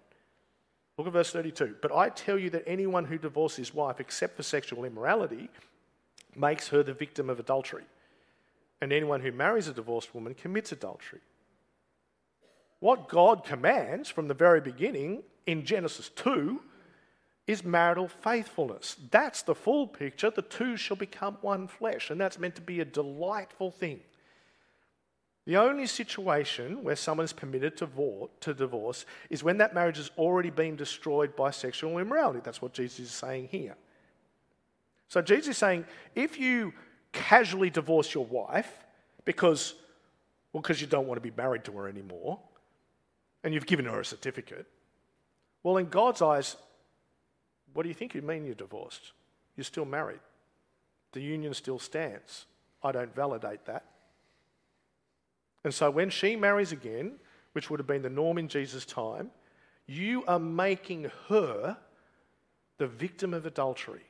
Look 0.99 1.07
at 1.07 1.15
verse 1.15 1.33
32. 1.33 1.77
But 1.81 1.93
I 1.93 2.11
tell 2.11 2.39
you 2.39 2.51
that 2.51 2.65
anyone 2.67 3.07
who 3.07 3.17
divorces 3.17 3.57
his 3.57 3.75
wife 3.75 3.99
except 3.99 4.37
for 4.37 4.43
sexual 4.43 4.85
immorality 4.85 5.49
makes 6.39 6.69
her 6.69 6.83
the 6.83 6.95
victim 6.95 7.31
of 7.31 7.41
adultery. 7.41 7.85
And 8.81 8.93
anyone 8.93 9.21
who 9.21 9.33
marries 9.33 9.69
a 9.69 9.73
divorced 9.73 10.15
woman 10.15 10.35
commits 10.35 10.73
adultery. 10.73 11.21
What 12.81 13.09
God 13.09 13.43
commands 13.45 14.11
from 14.11 14.29
the 14.29 14.35
very 14.35 14.61
beginning 14.61 15.23
in 15.47 15.65
Genesis 15.65 16.11
2 16.11 16.61
is 17.47 17.65
marital 17.65 18.09
faithfulness. 18.09 18.97
That's 19.11 19.43
the 19.43 19.55
full 19.55 19.87
picture. 19.87 20.31
The 20.31 20.43
two 20.43 20.77
shall 20.77 20.97
become 20.97 21.39
one 21.41 21.69
flesh, 21.69 22.11
and 22.11 22.21
that's 22.21 22.39
meant 22.39 22.57
to 22.57 22.61
be 22.61 22.81
a 22.81 22.85
delightful 22.85 23.71
thing. 23.71 24.01
The 25.47 25.57
only 25.57 25.87
situation 25.87 26.83
where 26.83 26.97
someone 26.97 27.25
is 27.25 27.33
permitted 27.33 27.77
to 27.77 28.55
divorce 28.55 29.07
is 29.31 29.45
when 29.45 29.59
that 29.59 29.75
marriage 29.75 29.97
has 29.97 30.11
already 30.19 30.51
been 30.51 30.75
destroyed 30.75 31.37
by 31.37 31.53
sexual 31.53 31.99
immorality. 31.99 32.41
That's 32.43 32.61
what 32.61 32.73
Jesus 32.75 32.99
is 32.99 33.11
saying 33.13 33.49
here. 33.53 33.77
So 35.09 35.23
Jesus 35.23 35.51
is 35.51 35.59
saying 35.59 35.85
if 36.15 36.39
you 36.39 36.73
casually 37.13 37.71
divorce 37.71 38.13
your 38.15 38.27
wife 38.27 38.85
because, 39.25 39.75
well, 40.53 40.63
because 40.63 40.81
you 40.81 40.87
don't 40.87 41.07
want 41.07 41.17
to 41.17 41.23
be 41.23 41.35
married 41.37 41.65
to 41.65 41.73
her 41.73 41.89
anymore, 41.89 42.39
and 43.45 43.55
you've 43.55 43.67
given 43.67 43.85
her 43.85 44.01
a 44.01 44.05
certificate, 44.05 44.67
well, 45.63 45.77
in 45.77 45.87
God's 45.89 46.23
eyes, 46.23 46.57
what 47.73 47.83
do 47.83 47.89
you 47.89 47.95
think 47.95 48.15
you 48.15 48.23
mean 48.23 48.45
you're 48.45 48.55
divorced? 48.55 49.13
You're 49.57 49.65
still 49.65 49.85
married. 49.85 50.21
The 51.13 51.21
union 51.21 51.55
still 51.55 51.79
stands. 51.79 52.47
I 52.83 52.93
don't 52.93 53.15
validate 53.15 53.65
that. 53.67 53.85
And 55.65 55.75
so 55.75 55.91
when 55.91 56.11
she 56.11 56.37
marries 56.37 56.73
again, 56.73 57.15
which 57.53 57.71
would 57.71 57.81
have 57.81 57.87
been 57.87 58.03
the 58.03 58.11
norm 58.11 58.39
in 58.39 58.49
Jesus' 58.49 58.85
time, 58.85 59.31
you 59.87 60.25
are 60.27 60.39
making 60.39 61.11
her 61.29 61.77
the 62.79 62.87
victim 62.87 63.33
of 63.33 63.47
adultery. 63.47 64.05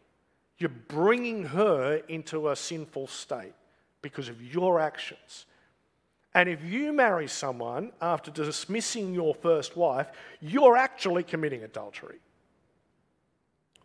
You're 0.59 0.71
bringing 0.71 1.45
her 1.45 2.03
into 2.09 2.49
a 2.49 2.57
sinful 2.57 3.09
state 3.09 3.55
because 4.03 4.29
of 4.29 4.43
your 4.43 4.81
actions. 4.81 5.47
And 6.35 6.49
if 6.49 6.63
you 6.65 6.93
marry 6.93 7.29
someone 7.29 7.93
after 8.01 8.31
dismissing 8.31 9.15
your 9.15 9.35
first 9.35 9.77
wife, 9.77 10.09
you're 10.41 10.77
actually 10.77 11.23
committing 11.23 11.63
adultery. 11.63 12.19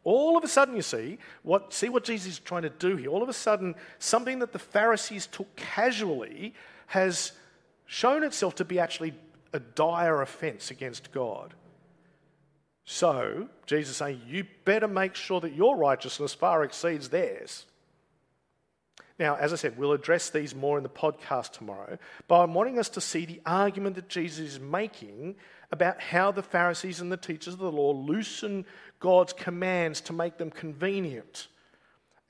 All 0.03 0.37
of 0.37 0.43
a 0.43 0.47
sudden, 0.47 0.75
you 0.75 0.81
see 0.81 1.19
what, 1.43 1.73
see 1.73 1.89
what 1.89 2.03
Jesus 2.03 2.33
is 2.33 2.39
trying 2.39 2.63
to 2.63 2.69
do 2.69 2.95
here. 2.95 3.09
All 3.09 3.21
of 3.21 3.29
a 3.29 3.33
sudden, 3.33 3.75
something 3.99 4.39
that 4.39 4.51
the 4.51 4.59
Pharisees 4.59 5.27
took 5.27 5.55
casually 5.55 6.53
has 6.87 7.33
shown 7.85 8.23
itself 8.23 8.55
to 8.55 8.65
be 8.65 8.79
actually 8.79 9.13
a 9.53 9.59
dire 9.59 10.21
offense 10.21 10.71
against 10.71 11.11
God. 11.11 11.53
So, 12.85 13.47
Jesus 13.65 13.97
saying, 13.97 14.21
you 14.27 14.45
better 14.65 14.87
make 14.87 15.15
sure 15.15 15.39
that 15.41 15.53
your 15.53 15.77
righteousness 15.77 16.33
far 16.33 16.63
exceeds 16.63 17.09
theirs. 17.09 17.65
Now, 19.19 19.35
as 19.35 19.53
I 19.53 19.55
said, 19.55 19.77
we'll 19.77 19.91
address 19.91 20.31
these 20.31 20.55
more 20.55 20.77
in 20.77 20.83
the 20.83 20.89
podcast 20.89 21.51
tomorrow, 21.51 21.99
but 22.27 22.41
I'm 22.41 22.55
wanting 22.55 22.79
us 22.79 22.89
to 22.89 23.01
see 23.01 23.25
the 23.25 23.39
argument 23.45 23.95
that 23.95 24.09
Jesus 24.09 24.53
is 24.53 24.59
making 24.59 25.35
about 25.71 26.01
how 26.01 26.31
the 26.31 26.41
Pharisees 26.41 27.01
and 27.01 27.11
the 27.11 27.17
teachers 27.17 27.53
of 27.53 27.59
the 27.59 27.71
law 27.71 27.91
loosen 27.91 28.65
God's 28.99 29.33
commands 29.33 30.01
to 30.01 30.13
make 30.13 30.37
them 30.37 30.49
convenient. 30.49 31.47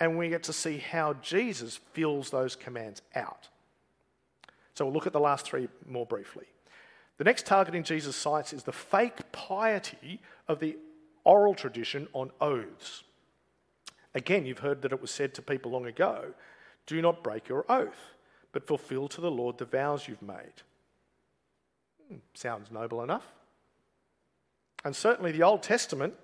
And 0.02 0.18
we 0.18 0.30
get 0.30 0.44
to 0.44 0.54
see 0.54 0.80
how 0.80 1.14
Jesus 1.14 1.80
fills 1.94 2.30
those 2.30 2.58
commands 2.58 3.02
out. 3.16 3.48
So 4.74 4.84
we'll 4.86 4.94
look 4.94 5.08
at 5.08 5.14
the 5.14 5.20
last 5.20 5.46
three 5.46 5.70
more 5.88 6.06
briefly. 6.06 6.46
The 7.22 7.26
next 7.26 7.46
target 7.46 7.76
in 7.76 7.84
Jesus' 7.84 8.16
sights 8.16 8.52
is 8.52 8.64
the 8.64 8.72
fake 8.72 9.32
piety 9.32 10.20
of 10.48 10.60
the 10.60 10.76
oral 11.24 11.54
tradition 11.54 12.08
on 12.14 12.32
oaths. 12.42 13.04
Again, 14.16 14.48
you've 14.48 14.58
heard 14.66 14.82
that 14.82 14.92
it 14.92 15.04
was 15.04 15.12
said 15.12 15.36
to 15.36 15.44
people 15.44 15.70
long 15.70 15.86
ago 15.86 16.34
do 16.88 17.00
not 17.00 17.24
break 17.24 17.48
your 17.48 17.64
oath, 17.70 18.16
but 18.52 18.66
fulfill 18.66 19.08
to 19.10 19.22
the 19.22 19.30
Lord 19.30 19.60
the 19.60 19.66
vows 19.66 20.08
you've 20.08 20.24
made. 20.24 20.64
Hmm, 22.08 22.16
sounds 22.34 22.72
noble 22.72 23.04
enough. 23.04 23.28
And 24.84 24.96
certainly 24.96 25.32
the 25.32 25.44
Old 25.44 25.62
Testament 25.62 26.16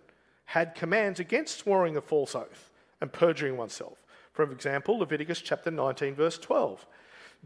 had 0.45 0.73
commands 0.73 1.19
against 1.19 1.60
swearing 1.60 1.95
a 1.95 2.01
false 2.01 2.33
oath 2.33 2.71
and 3.01 3.13
perjuring 3.13 3.55
oneself. 3.55 4.03
For 4.33 4.51
example, 4.51 4.97
Leviticus 4.97 5.41
chapter 5.41 5.69
19, 5.69 6.15
verse 6.15 6.39
12. 6.39 6.88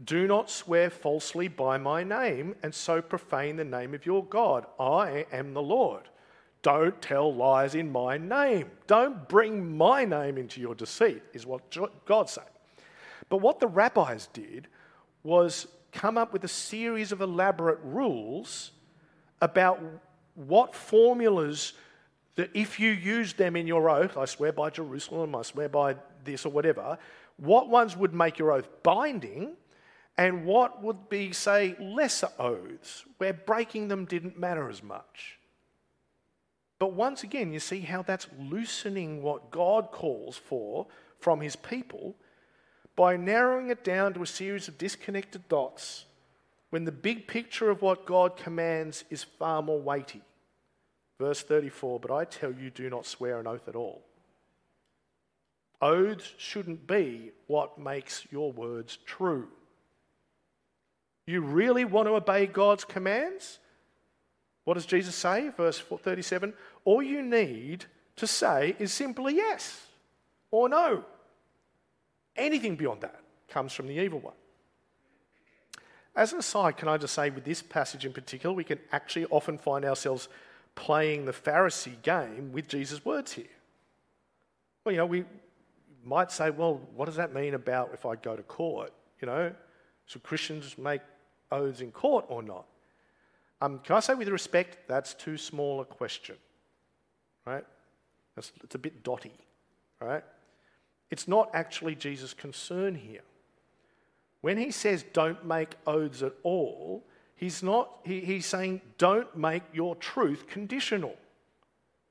Do 0.04 0.26
not 0.26 0.50
swear 0.50 0.90
falsely 0.90 1.48
by 1.48 1.78
my 1.78 2.02
name 2.02 2.54
and 2.62 2.74
so 2.74 3.02
profane 3.02 3.56
the 3.56 3.64
name 3.64 3.94
of 3.94 4.06
your 4.06 4.24
God. 4.24 4.66
I 4.78 5.26
am 5.32 5.54
the 5.54 5.62
Lord. 5.62 6.08
Don't 6.62 7.00
tell 7.02 7.34
lies 7.34 7.74
in 7.74 7.90
my 7.90 8.16
name. 8.16 8.70
Don't 8.86 9.28
bring 9.28 9.76
my 9.76 10.04
name 10.04 10.38
into 10.38 10.60
your 10.60 10.74
deceit, 10.74 11.22
is 11.32 11.44
what 11.44 11.76
God's 12.04 12.32
saying. 12.32 12.46
But 13.28 13.38
what 13.38 13.60
the 13.60 13.66
rabbis 13.66 14.28
did 14.32 14.68
was 15.22 15.66
come 15.92 16.16
up 16.16 16.32
with 16.32 16.44
a 16.44 16.48
series 16.48 17.12
of 17.12 17.20
elaborate 17.20 17.78
rules 17.82 18.70
about 19.40 19.80
what 20.34 20.74
formulas 20.74 21.74
that 22.36 22.50
if 22.54 22.80
you 22.80 22.90
use 22.90 23.34
them 23.34 23.56
in 23.56 23.66
your 23.66 23.90
oath, 23.90 24.16
I 24.16 24.24
swear 24.24 24.52
by 24.52 24.70
Jerusalem, 24.70 25.34
I 25.36 25.42
swear 25.42 25.68
by 25.68 25.96
this 26.24 26.46
or 26.46 26.48
whatever, 26.48 26.96
what 27.36 27.68
ones 27.68 27.96
would 27.96 28.14
make 28.14 28.38
your 28.38 28.52
oath 28.52 28.68
binding 28.82 29.52
and 30.16 30.44
what 30.44 30.82
would 30.82 31.08
be, 31.08 31.32
say, 31.32 31.76
lesser 31.80 32.28
oaths 32.38 33.04
where 33.18 33.32
breaking 33.32 33.88
them 33.88 34.04
didn't 34.04 34.38
matter 34.38 34.68
as 34.68 34.82
much. 34.82 35.38
But 36.78 36.92
once 36.92 37.22
again, 37.22 37.52
you 37.52 37.60
see 37.60 37.80
how 37.80 38.02
that's 38.02 38.26
loosening 38.38 39.22
what 39.22 39.50
God 39.50 39.90
calls 39.90 40.36
for 40.36 40.86
from 41.18 41.40
his 41.40 41.56
people 41.56 42.16
by 42.96 43.16
narrowing 43.16 43.70
it 43.70 43.84
down 43.84 44.12
to 44.14 44.22
a 44.22 44.26
series 44.26 44.68
of 44.68 44.78
disconnected 44.78 45.48
dots 45.48 46.04
when 46.70 46.84
the 46.84 46.92
big 46.92 47.26
picture 47.26 47.70
of 47.70 47.82
what 47.82 48.06
God 48.06 48.36
commands 48.36 49.04
is 49.10 49.22
far 49.22 49.62
more 49.62 49.80
weighty. 49.80 50.22
Verse 51.18 51.42
34 51.42 52.00
But 52.00 52.10
I 52.10 52.24
tell 52.24 52.52
you, 52.52 52.70
do 52.70 52.90
not 52.90 53.06
swear 53.06 53.38
an 53.38 53.46
oath 53.46 53.68
at 53.68 53.76
all. 53.76 54.02
Oaths 55.80 56.32
shouldn't 56.36 56.86
be 56.86 57.32
what 57.46 57.78
makes 57.78 58.26
your 58.30 58.52
words 58.52 58.98
true. 59.06 59.48
You 61.26 61.40
really 61.40 61.84
want 61.84 62.08
to 62.08 62.14
obey 62.14 62.46
God's 62.46 62.84
commands? 62.84 63.58
What 64.64 64.74
does 64.74 64.86
Jesus 64.86 65.14
say? 65.14 65.50
Verse 65.50 65.78
37 65.78 66.52
All 66.84 67.02
you 67.02 67.22
need 67.22 67.86
to 68.16 68.26
say 68.26 68.76
is 68.78 68.92
simply 68.92 69.36
yes 69.36 69.86
or 70.50 70.68
no. 70.68 71.04
Anything 72.36 72.76
beyond 72.76 73.02
that 73.02 73.20
comes 73.48 73.72
from 73.72 73.86
the 73.86 73.94
evil 73.94 74.20
one. 74.20 74.34
As 76.14 76.32
an 76.32 76.38
aside, 76.38 76.76
can 76.76 76.88
I 76.88 76.98
just 76.98 77.14
say, 77.14 77.30
with 77.30 77.44
this 77.44 77.62
passage 77.62 78.04
in 78.04 78.12
particular, 78.12 78.54
we 78.54 78.64
can 78.64 78.78
actually 78.92 79.26
often 79.26 79.56
find 79.56 79.84
ourselves 79.84 80.28
playing 80.74 81.24
the 81.24 81.32
Pharisee 81.32 82.00
game 82.02 82.52
with 82.52 82.68
Jesus' 82.68 83.04
words 83.04 83.32
here. 83.32 83.44
Well, 84.84 84.92
you 84.92 84.98
know, 84.98 85.06
we 85.06 85.24
might 86.04 86.30
say, 86.30 86.50
well, 86.50 86.80
what 86.94 87.06
does 87.06 87.16
that 87.16 87.32
mean 87.32 87.54
about 87.54 87.90
if 87.94 88.04
I 88.04 88.16
go 88.16 88.36
to 88.36 88.42
court? 88.42 88.92
You 89.20 89.26
know, 89.26 89.52
should 90.06 90.22
Christians 90.22 90.76
make 90.76 91.00
oaths 91.52 91.80
in 91.80 91.92
court 91.92 92.24
or 92.28 92.42
not? 92.42 92.64
Um, 93.60 93.78
can 93.84 93.96
I 93.96 94.00
say 94.00 94.14
with 94.14 94.28
respect, 94.28 94.88
that's 94.88 95.14
too 95.14 95.36
small 95.36 95.80
a 95.80 95.84
question, 95.84 96.34
right? 97.46 97.64
It's, 98.36 98.50
it's 98.64 98.74
a 98.74 98.78
bit 98.78 99.04
dotty, 99.04 99.34
right? 100.00 100.24
It's 101.10 101.28
not 101.28 101.50
actually 101.54 101.94
Jesus' 101.94 102.34
concern 102.34 102.94
here. 102.94 103.20
When 104.40 104.58
he 104.58 104.72
says 104.72 105.04
don't 105.12 105.44
make 105.46 105.76
oaths 105.86 106.22
at 106.22 106.32
all, 106.42 107.04
he's 107.36 107.62
not 107.62 107.88
he, 108.04 108.20
he's 108.20 108.46
saying 108.46 108.80
don't 108.98 109.36
make 109.36 109.62
your 109.72 109.94
truth 109.96 110.48
conditional. 110.48 111.14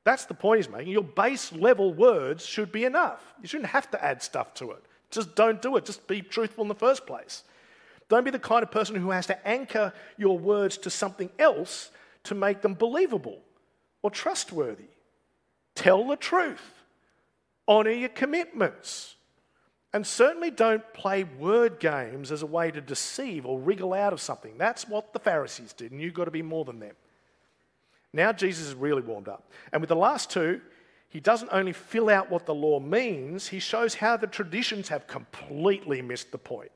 That's 0.03 0.25
the 0.25 0.33
point 0.33 0.59
he's 0.59 0.71
making. 0.71 0.93
Your 0.93 1.03
base 1.03 1.51
level 1.51 1.93
words 1.93 2.45
should 2.45 2.71
be 2.71 2.85
enough. 2.85 3.33
You 3.41 3.47
shouldn't 3.47 3.69
have 3.69 3.91
to 3.91 4.03
add 4.03 4.23
stuff 4.23 4.53
to 4.55 4.71
it. 4.71 4.83
Just 5.09 5.35
don't 5.35 5.61
do 5.61 5.75
it. 5.75 5.85
Just 5.85 6.07
be 6.07 6.21
truthful 6.21 6.63
in 6.63 6.69
the 6.69 6.75
first 6.75 7.05
place. 7.05 7.43
Don't 8.11 8.25
be 8.25 8.31
the 8.31 8.39
kind 8.39 8.61
of 8.61 8.71
person 8.71 8.97
who 8.97 9.11
has 9.11 9.27
to 9.27 9.47
anchor 9.47 9.93
your 10.17 10.37
words 10.37 10.77
to 10.79 10.89
something 10.89 11.29
else 11.39 11.91
to 12.25 12.35
make 12.35 12.61
them 12.61 12.73
believable 12.73 13.39
or 14.01 14.11
trustworthy. 14.11 14.89
Tell 15.75 16.05
the 16.05 16.17
truth. 16.17 16.73
Honour 17.69 17.91
your 17.91 18.09
commitments. 18.09 19.15
And 19.93 20.05
certainly 20.05 20.51
don't 20.51 20.83
play 20.91 21.23
word 21.23 21.79
games 21.79 22.33
as 22.33 22.41
a 22.41 22.45
way 22.45 22.69
to 22.71 22.81
deceive 22.81 23.45
or 23.45 23.57
wriggle 23.57 23.93
out 23.93 24.11
of 24.11 24.19
something. 24.19 24.57
That's 24.57 24.89
what 24.89 25.13
the 25.13 25.19
Pharisees 25.19 25.71
did, 25.71 25.93
and 25.93 26.01
you've 26.01 26.13
got 26.13 26.25
to 26.25 26.31
be 26.31 26.41
more 26.41 26.65
than 26.65 26.81
them. 26.81 26.95
Now 28.11 28.33
Jesus 28.33 28.67
is 28.67 28.75
really 28.75 29.03
warmed 29.03 29.29
up. 29.29 29.49
And 29.71 29.81
with 29.81 29.87
the 29.87 29.95
last 29.95 30.29
two, 30.29 30.59
he 31.07 31.21
doesn't 31.21 31.47
only 31.53 31.71
fill 31.71 32.09
out 32.09 32.29
what 32.29 32.45
the 32.45 32.53
law 32.53 32.81
means, 32.81 33.47
he 33.47 33.59
shows 33.59 33.95
how 33.95 34.17
the 34.17 34.27
traditions 34.27 34.89
have 34.89 35.07
completely 35.07 36.01
missed 36.01 36.33
the 36.33 36.37
point. 36.37 36.71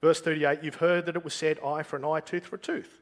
Verse 0.00 0.20
38 0.20 0.62
You've 0.62 0.76
heard 0.76 1.06
that 1.06 1.16
it 1.16 1.24
was 1.24 1.34
said, 1.34 1.58
eye 1.64 1.82
for 1.82 1.96
an 1.96 2.04
eye, 2.04 2.20
tooth 2.20 2.46
for 2.46 2.56
a 2.56 2.60
tooth. 2.60 2.98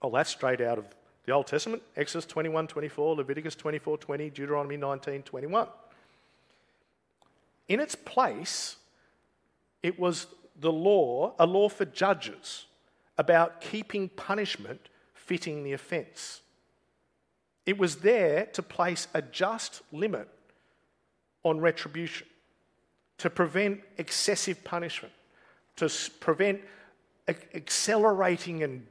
Oh, 0.00 0.10
that's 0.10 0.30
straight 0.30 0.60
out 0.60 0.78
of 0.78 0.86
the 1.24 1.32
Old 1.32 1.46
Testament 1.46 1.82
Exodus 1.96 2.26
21 2.26 2.66
24, 2.66 3.16
Leviticus 3.16 3.54
24 3.54 3.98
20, 3.98 4.30
Deuteronomy 4.30 4.76
19 4.76 5.22
21. 5.22 5.66
In 7.68 7.80
its 7.80 7.94
place, 7.94 8.76
it 9.82 9.98
was 9.98 10.26
the 10.60 10.72
law, 10.72 11.34
a 11.38 11.46
law 11.46 11.68
for 11.68 11.84
judges, 11.84 12.66
about 13.16 13.60
keeping 13.60 14.08
punishment 14.08 14.88
fitting 15.14 15.62
the 15.62 15.72
offence. 15.72 16.40
It 17.64 17.78
was 17.78 17.96
there 17.96 18.46
to 18.46 18.62
place 18.62 19.06
a 19.14 19.22
just 19.22 19.82
limit 19.92 20.28
on 21.44 21.60
retribution, 21.60 22.26
to 23.18 23.30
prevent 23.30 23.80
excessive 23.98 24.64
punishment, 24.64 25.14
to 25.76 25.90
prevent 26.20 26.60
accelerating 27.28 28.62
and 28.62 28.86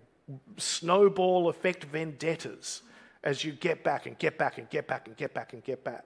snowball 0.58 1.50
effect 1.50 1.84
vendettas 1.86 2.82
as 3.24 3.44
you 3.44 3.52
get 3.52 3.84
back 3.84 4.06
and 4.06 4.18
get 4.18 4.38
back 4.38 4.58
and 4.58 4.70
get 4.70 4.88
back 4.88 5.08
and 5.08 5.16
get 5.18 5.34
back 5.34 5.54
and 5.54 5.64
get 5.64 5.84
back. 5.84 6.06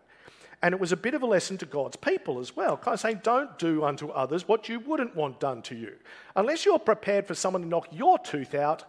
And 0.61 0.73
it 0.73 0.79
was 0.79 0.91
a 0.91 0.97
bit 0.97 1.13
of 1.13 1.21
a 1.21 1.25
lesson 1.25 1.57
to 1.59 1.65
God's 1.65 1.95
people 1.95 2.39
as 2.39 2.55
well, 2.55 2.77
kind 2.77 2.93
of 2.93 2.99
saying, 2.99 3.21
don't 3.23 3.57
do 3.59 3.83
unto 3.83 4.09
others 4.09 4.47
what 4.47 4.67
you 4.67 4.79
wouldn't 4.79 5.15
want 5.15 5.39
done 5.39 5.61
to 5.63 5.75
you. 5.75 5.93
Unless 6.35 6.65
you're 6.65 6.79
prepared 6.79 7.27
for 7.27 7.35
someone 7.35 7.61
to 7.61 7.67
knock 7.67 7.87
your 7.91 8.17
tooth 8.19 8.55
out, 8.55 8.85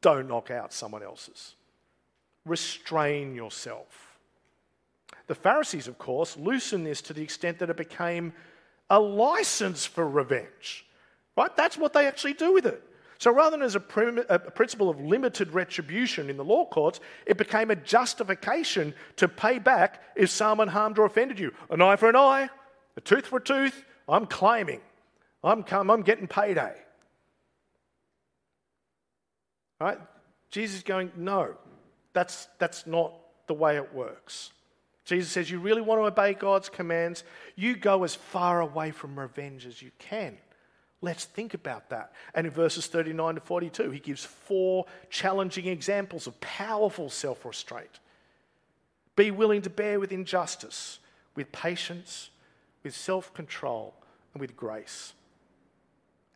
don't 0.00 0.28
knock 0.28 0.50
out 0.50 0.72
someone 0.72 1.02
else's. 1.02 1.54
Restrain 2.44 3.34
yourself. 3.34 4.18
The 5.26 5.34
Pharisees, 5.34 5.88
of 5.88 5.98
course, 5.98 6.36
loosened 6.36 6.86
this 6.86 7.02
to 7.02 7.12
the 7.12 7.22
extent 7.22 7.58
that 7.58 7.70
it 7.70 7.76
became 7.76 8.32
a 8.88 8.98
license 9.00 9.84
for 9.84 10.08
revenge. 10.08 10.85
Right? 11.36 11.54
That's 11.56 11.76
what 11.76 11.92
they 11.92 12.06
actually 12.06 12.34
do 12.34 12.52
with 12.52 12.66
it. 12.66 12.82
So 13.18 13.30
rather 13.30 13.56
than 13.56 13.62
as 13.62 13.74
a, 13.74 13.80
prim- 13.80 14.24
a, 14.28 14.38
principle 14.38 14.90
of 14.90 15.00
limited 15.00 15.52
retribution 15.52 16.28
in 16.28 16.36
the 16.36 16.44
law 16.44 16.66
courts, 16.66 17.00
it 17.24 17.38
became 17.38 17.70
a 17.70 17.76
justification 17.76 18.94
to 19.16 19.26
pay 19.26 19.58
back 19.58 20.02
if 20.16 20.28
someone 20.28 20.68
harmed 20.68 20.98
or 20.98 21.06
offended 21.06 21.38
you. 21.38 21.52
An 21.70 21.80
eye 21.80 21.96
for 21.96 22.08
an 22.08 22.16
eye, 22.16 22.50
a 22.96 23.00
tooth 23.00 23.26
for 23.26 23.38
a 23.38 23.42
tooth, 23.42 23.84
I'm 24.08 24.26
claiming. 24.26 24.80
I'm, 25.42 25.62
come, 25.62 25.90
I'm 25.90 26.02
getting 26.02 26.26
payday. 26.26 26.74
Right? 29.80 29.98
Jesus 30.50 30.78
is 30.78 30.82
going, 30.82 31.10
no, 31.16 31.54
that's, 32.12 32.48
that's 32.58 32.86
not 32.86 33.14
the 33.46 33.54
way 33.54 33.76
it 33.76 33.94
works. 33.94 34.52
Jesus 35.04 35.30
says, 35.30 35.50
You 35.50 35.60
really 35.60 35.82
want 35.82 36.00
to 36.00 36.04
obey 36.04 36.34
God's 36.34 36.68
commands? 36.68 37.24
You 37.54 37.76
go 37.76 38.04
as 38.04 38.14
far 38.14 38.60
away 38.60 38.90
from 38.90 39.18
revenge 39.18 39.64
as 39.64 39.80
you 39.80 39.92
can. 39.98 40.36
Let's 41.06 41.24
think 41.24 41.54
about 41.54 41.88
that. 41.90 42.10
And 42.34 42.48
in 42.48 42.52
verses 42.52 42.88
39 42.88 43.36
to 43.36 43.40
42, 43.40 43.92
he 43.92 44.00
gives 44.00 44.24
four 44.24 44.86
challenging 45.08 45.68
examples 45.68 46.26
of 46.26 46.38
powerful 46.40 47.10
self 47.10 47.44
restraint. 47.44 48.00
Be 49.14 49.30
willing 49.30 49.62
to 49.62 49.70
bear 49.70 50.00
with 50.00 50.10
injustice, 50.10 50.98
with 51.36 51.52
patience, 51.52 52.30
with 52.82 52.92
self 52.92 53.32
control, 53.34 53.94
and 54.34 54.40
with 54.40 54.56
grace. 54.56 55.12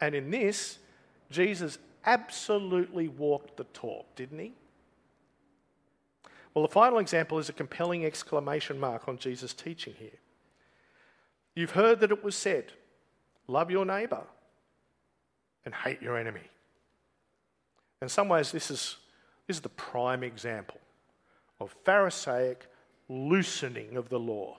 And 0.01 0.15
in 0.15 0.31
this, 0.31 0.79
Jesus 1.33 1.77
absolutely 2.07 3.09
walked 3.09 3.57
the 3.57 3.65
talk, 3.65 4.07
didn't 4.15 4.39
he? 4.39 4.53
Well, 6.55 6.65
the 6.65 6.73
final 6.73 7.01
example 7.01 7.41
is 7.41 7.49
a 7.49 7.53
compelling 7.53 8.05
exclamation 8.05 8.79
mark 8.79 9.09
on 9.09 9.19
Jesus' 9.19 9.53
teaching 9.53 9.95
here. 9.99 10.21
You've 11.57 11.73
heard 11.73 11.99
that 11.99 12.13
it 12.13 12.23
was 12.23 12.37
said, 12.37 12.67
Love 13.49 13.73
your 13.73 13.85
neighbour 13.85 14.23
and 15.65 15.75
hate 15.75 16.01
your 16.01 16.17
enemy. 16.17 16.41
In 18.03 18.09
some 18.09 18.29
ways, 18.29 18.51
this 18.51 18.71
is, 18.71 18.97
this 19.47 19.57
is 19.57 19.61
the 19.61 19.69
prime 19.69 20.23
example 20.23 20.81
of 21.61 21.75
Pharisaic 21.85 22.67
loosening 23.09 23.97
of 23.97 24.09
the 24.09 24.19
law, 24.19 24.57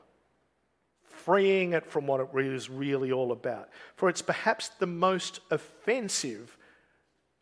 freeing 1.04 1.74
it 1.74 1.86
from 1.86 2.06
what 2.06 2.20
it 2.20 2.46
is 2.46 2.70
really 2.70 3.12
all 3.12 3.32
about. 3.32 3.70
For 3.96 4.10
it's 4.10 4.22
perhaps 4.22 4.70
the 4.70 4.88
most 4.88 5.40
offensive 5.50 6.58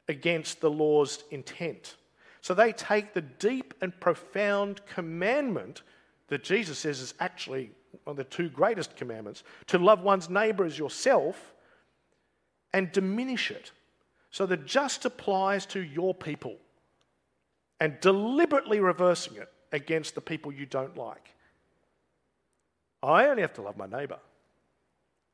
against 0.07 0.61
the 0.61 0.71
law's 0.71 1.23
intent. 1.31 1.95
So 2.41 2.53
they 2.53 2.71
take 2.71 3.13
the 3.13 3.21
deep 3.21 3.73
and 3.81 3.97
profound 3.99 4.85
commandment 4.85 5.83
that 6.29 6.43
Jesus 6.43 6.79
says 6.79 7.01
is 7.01 7.13
actually 7.19 7.71
one 8.03 8.13
of 8.13 8.17
the 8.17 8.23
two 8.23 8.49
greatest 8.49 8.95
commandments 8.95 9.43
to 9.67 9.77
love 9.77 10.01
one's 10.01 10.29
neighbor 10.29 10.63
as 10.63 10.77
yourself 10.77 11.53
and 12.73 12.91
diminish 12.91 13.51
it 13.51 13.71
so 14.31 14.45
that 14.45 14.65
just 14.65 15.05
applies 15.05 15.65
to 15.67 15.81
your 15.81 16.13
people 16.13 16.57
and 17.79 17.99
deliberately 18.01 18.79
reversing 18.79 19.37
it 19.37 19.51
against 19.71 20.15
the 20.15 20.21
people 20.21 20.51
you 20.51 20.65
don't 20.65 20.97
like. 20.97 21.33
I 23.01 23.27
only 23.27 23.41
have 23.41 23.53
to 23.53 23.61
love 23.61 23.77
my 23.77 23.87
neighbor, 23.87 24.19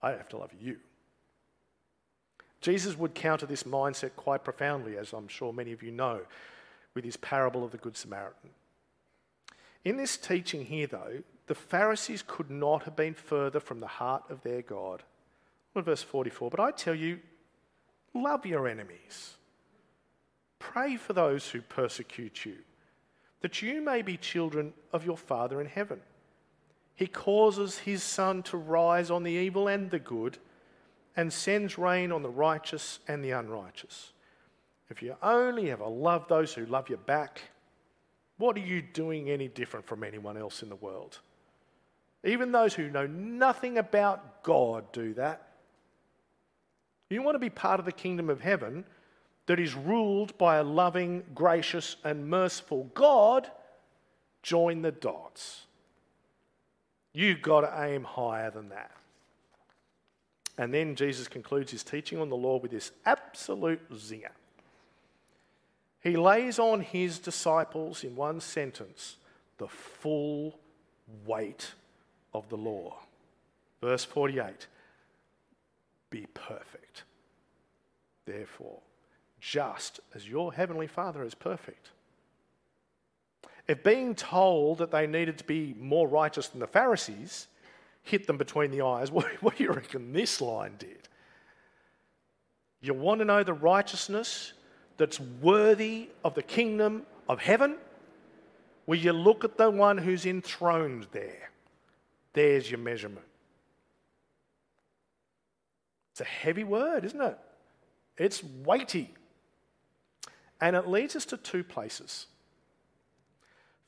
I 0.01 0.11
have 0.11 0.29
to 0.29 0.37
love 0.37 0.51
you. 0.59 0.77
Jesus 2.61 2.97
would 2.97 3.13
counter 3.13 3.45
this 3.45 3.63
mindset 3.63 4.15
quite 4.15 4.43
profoundly, 4.43 4.97
as 4.97 5.13
I'm 5.13 5.27
sure 5.27 5.53
many 5.53 5.71
of 5.71 5.83
you 5.83 5.91
know, 5.91 6.21
with 6.95 7.03
his 7.03 7.17
parable 7.17 7.63
of 7.63 7.71
the 7.71 7.77
Good 7.77 7.95
Samaritan. 7.95 8.49
In 9.83 9.97
this 9.97 10.17
teaching 10.17 10.65
here, 10.65 10.87
though, 10.87 11.21
the 11.45 11.53
Pharisees 11.53 12.23
could 12.25 12.49
not 12.49 12.83
have 12.83 12.95
been 12.95 13.13
further 13.13 13.59
from 13.59 13.79
the 13.79 13.87
heart 13.87 14.23
of 14.29 14.41
their 14.41 14.63
God. 14.63 15.03
Verse 15.81 16.03
44, 16.03 16.49
but 16.49 16.59
I 16.59 16.71
tell 16.71 16.95
you, 16.95 17.19
love 18.13 18.45
your 18.45 18.67
enemies. 18.67 19.35
Pray 20.59 20.95
for 20.95 21.13
those 21.13 21.49
who 21.49 21.61
persecute 21.61 22.45
you, 22.45 22.55
that 23.41 23.61
you 23.61 23.81
may 23.81 24.01
be 24.01 24.17
children 24.17 24.73
of 24.93 25.05
your 25.05 25.17
Father 25.17 25.61
in 25.61 25.67
heaven. 25.67 25.99
He 26.95 27.07
causes 27.07 27.79
his 27.79 28.03
sun 28.03 28.43
to 28.43 28.57
rise 28.57 29.11
on 29.11 29.23
the 29.23 29.31
evil 29.31 29.67
and 29.67 29.91
the 29.91 29.99
good, 29.99 30.37
and 31.17 31.31
sends 31.31 31.77
rain 31.77 32.11
on 32.11 32.23
the 32.23 32.29
righteous 32.29 32.99
and 33.07 33.23
the 33.23 33.31
unrighteous. 33.31 34.11
If 34.89 35.01
you 35.01 35.15
only 35.21 35.71
ever 35.71 35.85
love 35.85 36.27
those 36.27 36.53
who 36.53 36.65
love 36.65 36.89
you 36.89 36.97
back, 36.97 37.41
what 38.37 38.55
are 38.57 38.61
you 38.61 38.81
doing 38.81 39.29
any 39.29 39.47
different 39.47 39.85
from 39.85 40.03
anyone 40.03 40.37
else 40.37 40.61
in 40.61 40.69
the 40.69 40.75
world? 40.75 41.19
Even 42.23 42.51
those 42.51 42.73
who 42.73 42.89
know 42.89 43.07
nothing 43.07 43.77
about 43.77 44.43
God 44.43 44.91
do 44.91 45.13
that. 45.13 45.47
You 47.09 47.21
want 47.21 47.35
to 47.35 47.39
be 47.39 47.49
part 47.49 47.79
of 47.79 47.85
the 47.85 47.91
kingdom 47.91 48.29
of 48.29 48.41
heaven 48.41 48.85
that 49.45 49.59
is 49.59 49.75
ruled 49.75 50.37
by 50.37 50.57
a 50.57 50.63
loving, 50.63 51.23
gracious, 51.35 51.97
and 52.03 52.27
merciful 52.27 52.89
God, 52.93 53.49
join 54.41 54.81
the 54.81 54.91
dots. 54.91 55.65
You've 57.13 57.41
got 57.41 57.61
to 57.61 57.83
aim 57.83 58.03
higher 58.03 58.49
than 58.49 58.69
that. 58.69 58.91
And 60.57 60.73
then 60.73 60.95
Jesus 60.95 61.27
concludes 61.27 61.71
his 61.71 61.83
teaching 61.83 62.19
on 62.19 62.29
the 62.29 62.35
law 62.35 62.57
with 62.57 62.71
this 62.71 62.91
absolute 63.05 63.91
zinger. 63.93 64.31
He 66.01 66.17
lays 66.17 66.59
on 66.59 66.81
his 66.81 67.19
disciples 67.19 68.03
in 68.03 68.15
one 68.15 68.39
sentence 68.39 69.17
the 69.57 69.67
full 69.67 70.59
weight 71.25 71.73
of 72.33 72.47
the 72.49 72.57
law. 72.57 72.95
Verse 73.81 74.05
48 74.05 74.67
Be 76.15 76.27
perfect, 76.33 77.03
therefore, 78.25 78.79
just 79.41 79.99
as 80.13 80.25
your 80.25 80.53
heavenly 80.53 80.87
Father 80.87 81.25
is 81.25 81.35
perfect. 81.35 81.89
If 83.67 83.83
being 83.83 84.15
told 84.15 84.77
that 84.77 84.91
they 84.91 85.07
needed 85.07 85.37
to 85.39 85.43
be 85.43 85.75
more 85.77 86.07
righteous 86.07 86.47
than 86.47 86.61
the 86.61 86.67
Pharisees 86.67 87.47
hit 88.03 88.27
them 88.27 88.37
between 88.37 88.71
the 88.71 88.79
eyes, 88.81 89.11
what, 89.41 89.57
do 89.57 89.61
you 89.61 89.73
reckon 89.73 90.13
this 90.13 90.39
line 90.39 90.75
did? 90.79 91.09
You 92.79 92.93
want 92.93 93.19
to 93.19 93.25
know 93.25 93.43
the 93.43 93.51
righteousness 93.51 94.53
that's 94.95 95.19
worthy 95.19 96.07
of 96.23 96.33
the 96.33 96.43
kingdom 96.43 97.05
of 97.27 97.41
heaven? 97.41 97.75
Will 98.87 98.99
you 98.99 99.11
look 99.11 99.43
at 99.43 99.57
the 99.57 99.69
one 99.69 99.97
who's 99.97 100.25
enthroned 100.25 101.07
there? 101.11 101.49
There's 102.31 102.71
your 102.71 102.79
measurement. 102.79 103.25
It's 106.15 106.21
a 106.21 106.23
heavy 106.23 106.63
word, 106.63 107.03
isn't 107.03 107.19
it? 107.19 107.37
It's 108.17 108.41
weighty. 108.41 109.13
And 110.61 110.77
it 110.77 110.87
leads 110.87 111.13
us 111.17 111.25
to 111.25 111.35
two 111.35 111.61
places. 111.61 112.27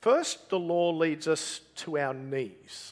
First, 0.01 0.49
the 0.49 0.59
law 0.59 0.89
leads 0.89 1.29
us 1.29 1.61
to 1.77 1.97
our 1.97 2.13
knees. 2.13 2.91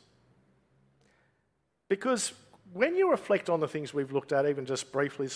Because 1.90 2.32
when 2.72 2.96
you 2.96 3.12
reflect 3.12 3.50
on 3.50 3.60
the 3.60 3.68
things 3.68 3.94
we've 3.94 4.14
looked 4.14 4.32
at, 4.32 4.48
even 4.48 4.66
just 4.66 4.94
briefly 4.94 5.28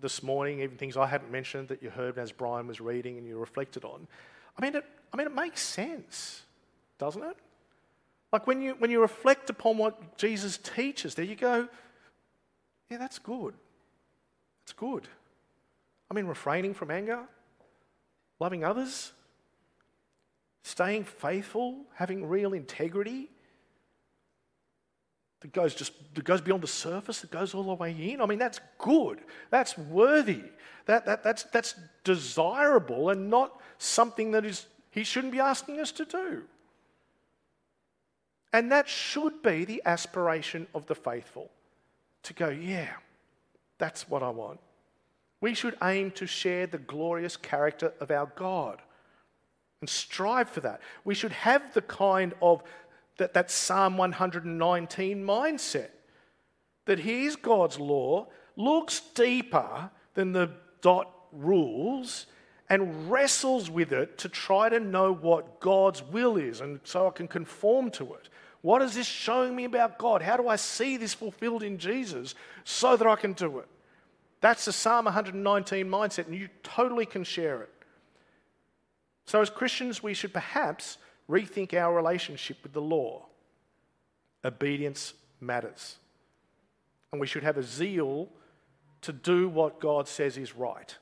this 0.00 0.22
morning, 0.22 0.60
even 0.60 0.76
things 0.76 0.96
I 0.96 1.06
hadn't 1.06 1.32
mentioned 1.32 1.66
that 1.66 1.82
you 1.82 1.90
heard 1.90 2.16
as 2.16 2.30
Brian 2.30 2.68
was 2.68 2.80
reading 2.80 3.18
and 3.18 3.26
you 3.26 3.38
reflected 3.38 3.84
on. 3.84 4.06
I 4.56 4.62
mean, 4.62 4.76
it, 4.76 4.84
I 5.12 5.16
mean, 5.16 5.26
it 5.26 5.34
makes 5.34 5.62
sense, 5.62 6.42
doesn't 6.96 7.24
it? 7.24 7.36
Like 8.32 8.46
when 8.46 8.62
you, 8.62 8.76
when 8.78 8.92
you 8.92 9.00
reflect 9.00 9.50
upon 9.50 9.78
what 9.78 10.16
Jesus 10.16 10.58
teaches, 10.58 11.16
there 11.16 11.24
you 11.24 11.34
go, 11.34 11.66
yeah, 12.90 12.98
that's 12.98 13.18
good. 13.18 13.54
That's 14.62 14.72
good. 14.72 15.08
I 16.10 16.14
mean, 16.14 16.26
refraining 16.26 16.74
from 16.74 16.90
anger, 16.90 17.20
loving 18.40 18.64
others, 18.64 19.12
staying 20.62 21.04
faithful, 21.04 21.84
having 21.94 22.26
real 22.26 22.54
integrity, 22.54 23.28
that 25.40 25.52
goes 25.52 25.74
just 25.74 25.92
that 26.14 26.24
goes 26.24 26.40
beyond 26.40 26.62
the 26.62 26.66
surface, 26.66 27.20
that 27.20 27.30
goes 27.30 27.54
all 27.54 27.64
the 27.64 27.74
way 27.74 27.92
in. 27.92 28.20
I 28.20 28.26
mean, 28.26 28.38
that's 28.38 28.60
good. 28.78 29.20
That's 29.50 29.78
worthy. 29.78 30.42
That, 30.86 31.04
that, 31.06 31.22
that's, 31.22 31.44
that's 31.44 31.74
desirable 32.02 33.10
and 33.10 33.28
not 33.28 33.60
something 33.76 34.32
that 34.32 34.44
is 34.44 34.66
he 34.90 35.04
shouldn't 35.04 35.32
be 35.32 35.38
asking 35.38 35.80
us 35.80 35.92
to 35.92 36.04
do. 36.04 36.42
And 38.52 38.72
that 38.72 38.88
should 38.88 39.42
be 39.42 39.64
the 39.66 39.82
aspiration 39.84 40.66
of 40.74 40.86
the 40.86 40.94
faithful 40.94 41.50
to 42.24 42.34
go, 42.34 42.48
yeah, 42.48 42.90
that's 43.78 44.08
what 44.08 44.22
I 44.22 44.30
want. 44.30 44.60
We 45.40 45.54
should 45.54 45.76
aim 45.82 46.10
to 46.12 46.26
share 46.26 46.66
the 46.66 46.78
glorious 46.78 47.36
character 47.36 47.92
of 48.00 48.10
our 48.10 48.32
God 48.34 48.82
and 49.80 49.88
strive 49.88 50.48
for 50.48 50.60
that. 50.60 50.80
We 51.04 51.14
should 51.14 51.32
have 51.32 51.72
the 51.74 51.82
kind 51.82 52.34
of 52.42 52.62
that, 53.18 53.34
that 53.34 53.50
Psalm 53.50 53.96
119 53.96 55.24
mindset 55.24 55.90
that 56.86 57.00
here's 57.00 57.36
God's 57.36 57.78
law, 57.78 58.26
looks 58.56 59.00
deeper 59.14 59.90
than 60.14 60.32
the 60.32 60.50
dot 60.80 61.12
rules, 61.32 62.26
and 62.70 63.10
wrestles 63.10 63.70
with 63.70 63.92
it 63.92 64.18
to 64.18 64.28
try 64.28 64.68
to 64.68 64.80
know 64.80 65.12
what 65.12 65.60
God's 65.60 66.02
will 66.02 66.36
is 66.36 66.60
and 66.60 66.80
so 66.84 67.06
I 67.06 67.10
can 67.10 67.28
conform 67.28 67.90
to 67.92 68.14
it. 68.14 68.28
What 68.62 68.82
is 68.82 68.94
this 68.94 69.06
showing 69.06 69.54
me 69.54 69.64
about 69.64 69.98
God? 69.98 70.22
How 70.22 70.36
do 70.36 70.48
I 70.48 70.56
see 70.56 70.96
this 70.96 71.14
fulfilled 71.14 71.62
in 71.62 71.78
Jesus 71.78 72.34
so 72.64 72.96
that 72.96 73.06
I 73.06 73.16
can 73.16 73.32
do 73.32 73.58
it? 73.58 73.68
That's 74.40 74.64
the 74.64 74.72
Psalm 74.72 75.04
119 75.06 75.86
mindset, 75.86 76.26
and 76.26 76.34
you 76.34 76.48
totally 76.62 77.06
can 77.06 77.24
share 77.24 77.62
it. 77.62 77.72
So, 79.26 79.40
as 79.40 79.50
Christians, 79.50 80.02
we 80.02 80.14
should 80.14 80.32
perhaps 80.32 80.98
rethink 81.28 81.74
our 81.74 81.94
relationship 81.94 82.58
with 82.62 82.72
the 82.72 82.80
law. 82.80 83.26
Obedience 84.44 85.14
matters. 85.40 85.96
And 87.12 87.20
we 87.20 87.26
should 87.26 87.42
have 87.42 87.58
a 87.58 87.62
zeal 87.62 88.28
to 89.02 89.12
do 89.12 89.48
what 89.48 89.80
God 89.80 90.08
says 90.08 90.36
is 90.36 90.56
right 90.56 90.96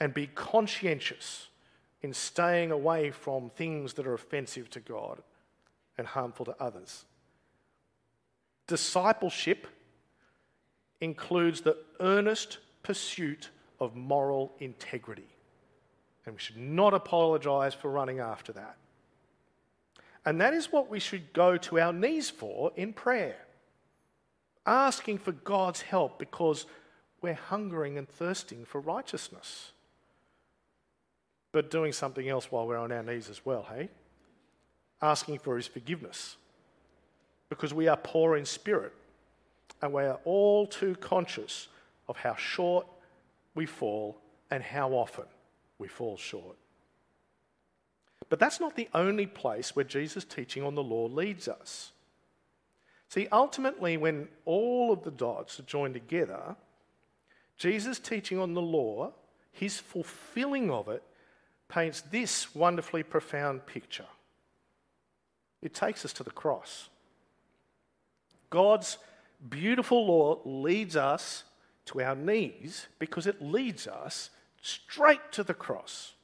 and 0.00 0.12
be 0.12 0.26
conscientious 0.26 1.48
in 2.02 2.12
staying 2.12 2.70
away 2.70 3.10
from 3.10 3.50
things 3.50 3.94
that 3.94 4.06
are 4.06 4.14
offensive 4.14 4.68
to 4.70 4.80
God 4.80 5.22
and 5.98 6.06
harmful 6.06 6.46
to 6.46 6.54
others. 6.60 7.04
Discipleship 8.66 9.66
includes 11.00 11.60
the 11.60 11.76
earnest 12.00 12.58
pursuit 12.82 13.50
of 13.80 13.96
moral 13.96 14.52
integrity. 14.60 15.28
And 16.24 16.34
we 16.34 16.40
should 16.40 16.56
not 16.56 16.94
apologize 16.94 17.74
for 17.74 17.90
running 17.90 18.20
after 18.20 18.52
that. 18.52 18.76
And 20.24 20.40
that 20.40 20.54
is 20.54 20.70
what 20.70 20.88
we 20.88 21.00
should 21.00 21.32
go 21.32 21.56
to 21.56 21.80
our 21.80 21.92
knees 21.92 22.30
for 22.30 22.70
in 22.76 22.92
prayer, 22.92 23.36
asking 24.64 25.18
for 25.18 25.32
God's 25.32 25.82
help 25.82 26.18
because 26.18 26.66
we're 27.20 27.34
hungering 27.34 27.98
and 27.98 28.08
thirsting 28.08 28.64
for 28.64 28.80
righteousness. 28.80 29.72
But 31.50 31.70
doing 31.70 31.92
something 31.92 32.28
else 32.28 32.50
while 32.50 32.66
we're 32.66 32.78
on 32.78 32.92
our 32.92 33.02
knees 33.02 33.28
as 33.28 33.44
well, 33.44 33.66
hey? 33.68 33.90
Asking 35.02 35.38
for 35.38 35.56
His 35.56 35.66
forgiveness 35.66 36.36
because 37.48 37.74
we 37.74 37.88
are 37.88 37.98
poor 37.98 38.36
in 38.36 38.46
spirit 38.46 38.94
and 39.82 39.92
we 39.92 40.04
are 40.04 40.20
all 40.24 40.66
too 40.66 40.94
conscious 40.94 41.68
of 42.08 42.16
how 42.16 42.34
short 42.34 42.86
we 43.54 43.66
fall 43.66 44.16
and 44.50 44.62
how 44.62 44.92
often 44.92 45.24
we 45.78 45.88
fall 45.88 46.16
short. 46.16 46.56
But 48.28 48.38
that's 48.38 48.60
not 48.60 48.76
the 48.76 48.88
only 48.94 49.26
place 49.26 49.76
where 49.76 49.84
Jesus' 49.84 50.24
teaching 50.24 50.62
on 50.62 50.74
the 50.74 50.82
law 50.82 51.06
leads 51.06 51.48
us. 51.48 51.92
See, 53.08 53.28
ultimately, 53.30 53.98
when 53.98 54.28
all 54.46 54.90
of 54.90 55.02
the 55.02 55.10
dots 55.10 55.60
are 55.60 55.64
joined 55.64 55.92
together, 55.92 56.56
Jesus' 57.58 57.98
teaching 57.98 58.38
on 58.38 58.54
the 58.54 58.62
law, 58.62 59.12
his 59.50 59.78
fulfilling 59.78 60.70
of 60.70 60.88
it, 60.88 61.02
paints 61.68 62.00
this 62.00 62.54
wonderfully 62.54 63.02
profound 63.02 63.66
picture. 63.66 64.06
It 65.62 65.74
takes 65.74 66.04
us 66.04 66.12
to 66.14 66.24
the 66.24 66.30
cross. 66.30 66.88
God's 68.50 68.98
beautiful 69.48 70.06
law 70.06 70.40
leads 70.44 70.96
us 70.96 71.44
to 71.86 72.02
our 72.02 72.14
knees 72.14 72.86
because 72.98 73.26
it 73.26 73.40
leads 73.40 73.86
us 73.86 74.30
straight 74.60 75.32
to 75.32 75.42
the 75.42 75.54
cross, 75.54 76.14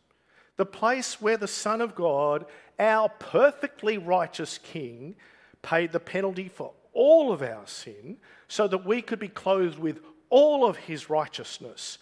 the 0.56 0.66
place 0.66 1.20
where 1.20 1.36
the 1.36 1.48
Son 1.48 1.80
of 1.80 1.94
God, 1.94 2.46
our 2.78 3.08
perfectly 3.08 3.98
righteous 3.98 4.58
King, 4.58 5.16
paid 5.62 5.92
the 5.92 6.00
penalty 6.00 6.48
for 6.48 6.72
all 6.92 7.32
of 7.32 7.42
our 7.42 7.66
sin 7.66 8.18
so 8.46 8.68
that 8.68 8.84
we 8.84 9.02
could 9.02 9.18
be 9.18 9.28
clothed 9.28 9.78
with 9.78 10.00
all 10.30 10.66
of 10.66 10.76
his 10.76 11.08
righteousness, 11.08 11.98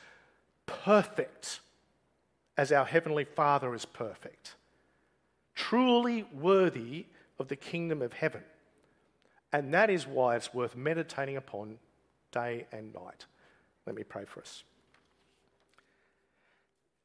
perfect 0.66 1.60
as 2.56 2.72
our 2.72 2.84
Heavenly 2.84 3.24
Father 3.24 3.74
is 3.74 3.84
perfect, 3.84 4.56
truly 5.54 6.24
worthy 6.32 7.06
of 7.38 7.48
the 7.48 7.56
kingdom 7.56 8.02
of 8.02 8.12
heaven. 8.12 8.42
And 9.52 9.72
that 9.74 9.90
is 9.90 10.06
why 10.06 10.36
it's 10.36 10.52
worth 10.52 10.76
meditating 10.76 11.36
upon 11.36 11.78
day 12.32 12.66
and 12.72 12.92
night. 12.94 13.26
Let 13.86 13.94
me 13.94 14.02
pray 14.02 14.24
for 14.24 14.40
us. 14.40 14.64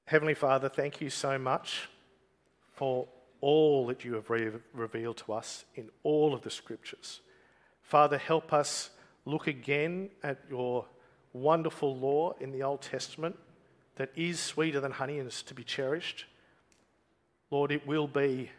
Heavenly 0.06 0.34
Father, 0.34 0.68
thank 0.68 1.00
you 1.00 1.10
so 1.10 1.38
much 1.38 1.88
for 2.74 3.08
all 3.40 3.88
that 3.88 4.04
you 4.04 4.16
have 4.16 4.30
re- 4.30 4.52
revealed 4.74 5.18
to 5.18 5.34
us 5.34 5.66
in 5.76 5.90
all 6.04 6.34
of 6.34 6.42
the 6.42 6.50
scriptures. 6.50 7.22
Father, 7.82 8.18
help 8.18 8.52
us 8.52 8.90
look 9.26 9.48
again 9.48 10.10
at 10.24 10.40
your 10.50 10.86
wonderful 11.34 11.96
law 11.96 12.34
in 12.40 12.52
the 12.52 12.64
Old 12.64 12.82
Testament 12.82 13.38
that 13.96 14.12
is 14.16 14.40
sweeter 14.40 14.80
than 14.80 14.92
honey 14.92 15.20
and 15.20 15.28
is 15.28 15.44
to 15.44 15.54
be 15.54 15.64
cherished. 15.64 16.26
Lord, 17.50 17.72
it 17.72 17.86
will 17.86 18.08
be 18.08 18.50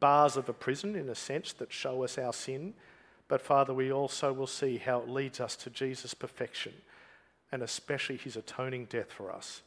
bars 0.00 0.36
of 0.36 0.48
a 0.48 0.52
prison 0.52 0.94
in 0.94 1.08
a 1.08 1.14
sense 1.14 1.52
that 1.54 1.72
show 1.72 2.04
us 2.04 2.18
our 2.18 2.32
sin. 2.32 2.74
But 3.28 3.40
Father, 3.40 3.74
we 3.74 3.92
also 3.92 4.32
will 4.32 4.46
see 4.46 4.78
how 4.78 5.00
it 5.00 5.08
leads 5.08 5.40
us 5.40 5.56
to 5.56 5.70
Jesus' 5.70 6.14
perfection 6.14 6.72
and 7.50 7.62
especially 7.62 8.16
his 8.16 8.36
atoning 8.36 8.86
death 8.86 9.12
for 9.12 9.32
us. 9.32 9.62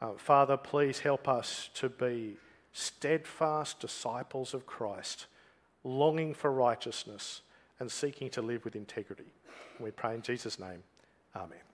Uh, 0.00 0.12
Father, 0.16 0.56
please 0.56 1.00
help 1.00 1.28
us 1.28 1.70
to 1.74 1.88
be 1.88 2.36
steadfast 2.72 3.80
disciples 3.80 4.54
of 4.54 4.66
Christ, 4.66 5.26
longing 5.84 6.34
for 6.34 6.50
righteousness 6.50 7.42
and 7.78 7.90
seeking 7.90 8.30
to 8.30 8.42
live 8.42 8.64
with 8.64 8.76
integrity. 8.76 9.32
We 9.78 9.90
pray 9.90 10.14
in 10.14 10.22
Jesus' 10.22 10.58
name. 10.58 10.82
Amen. 11.34 11.69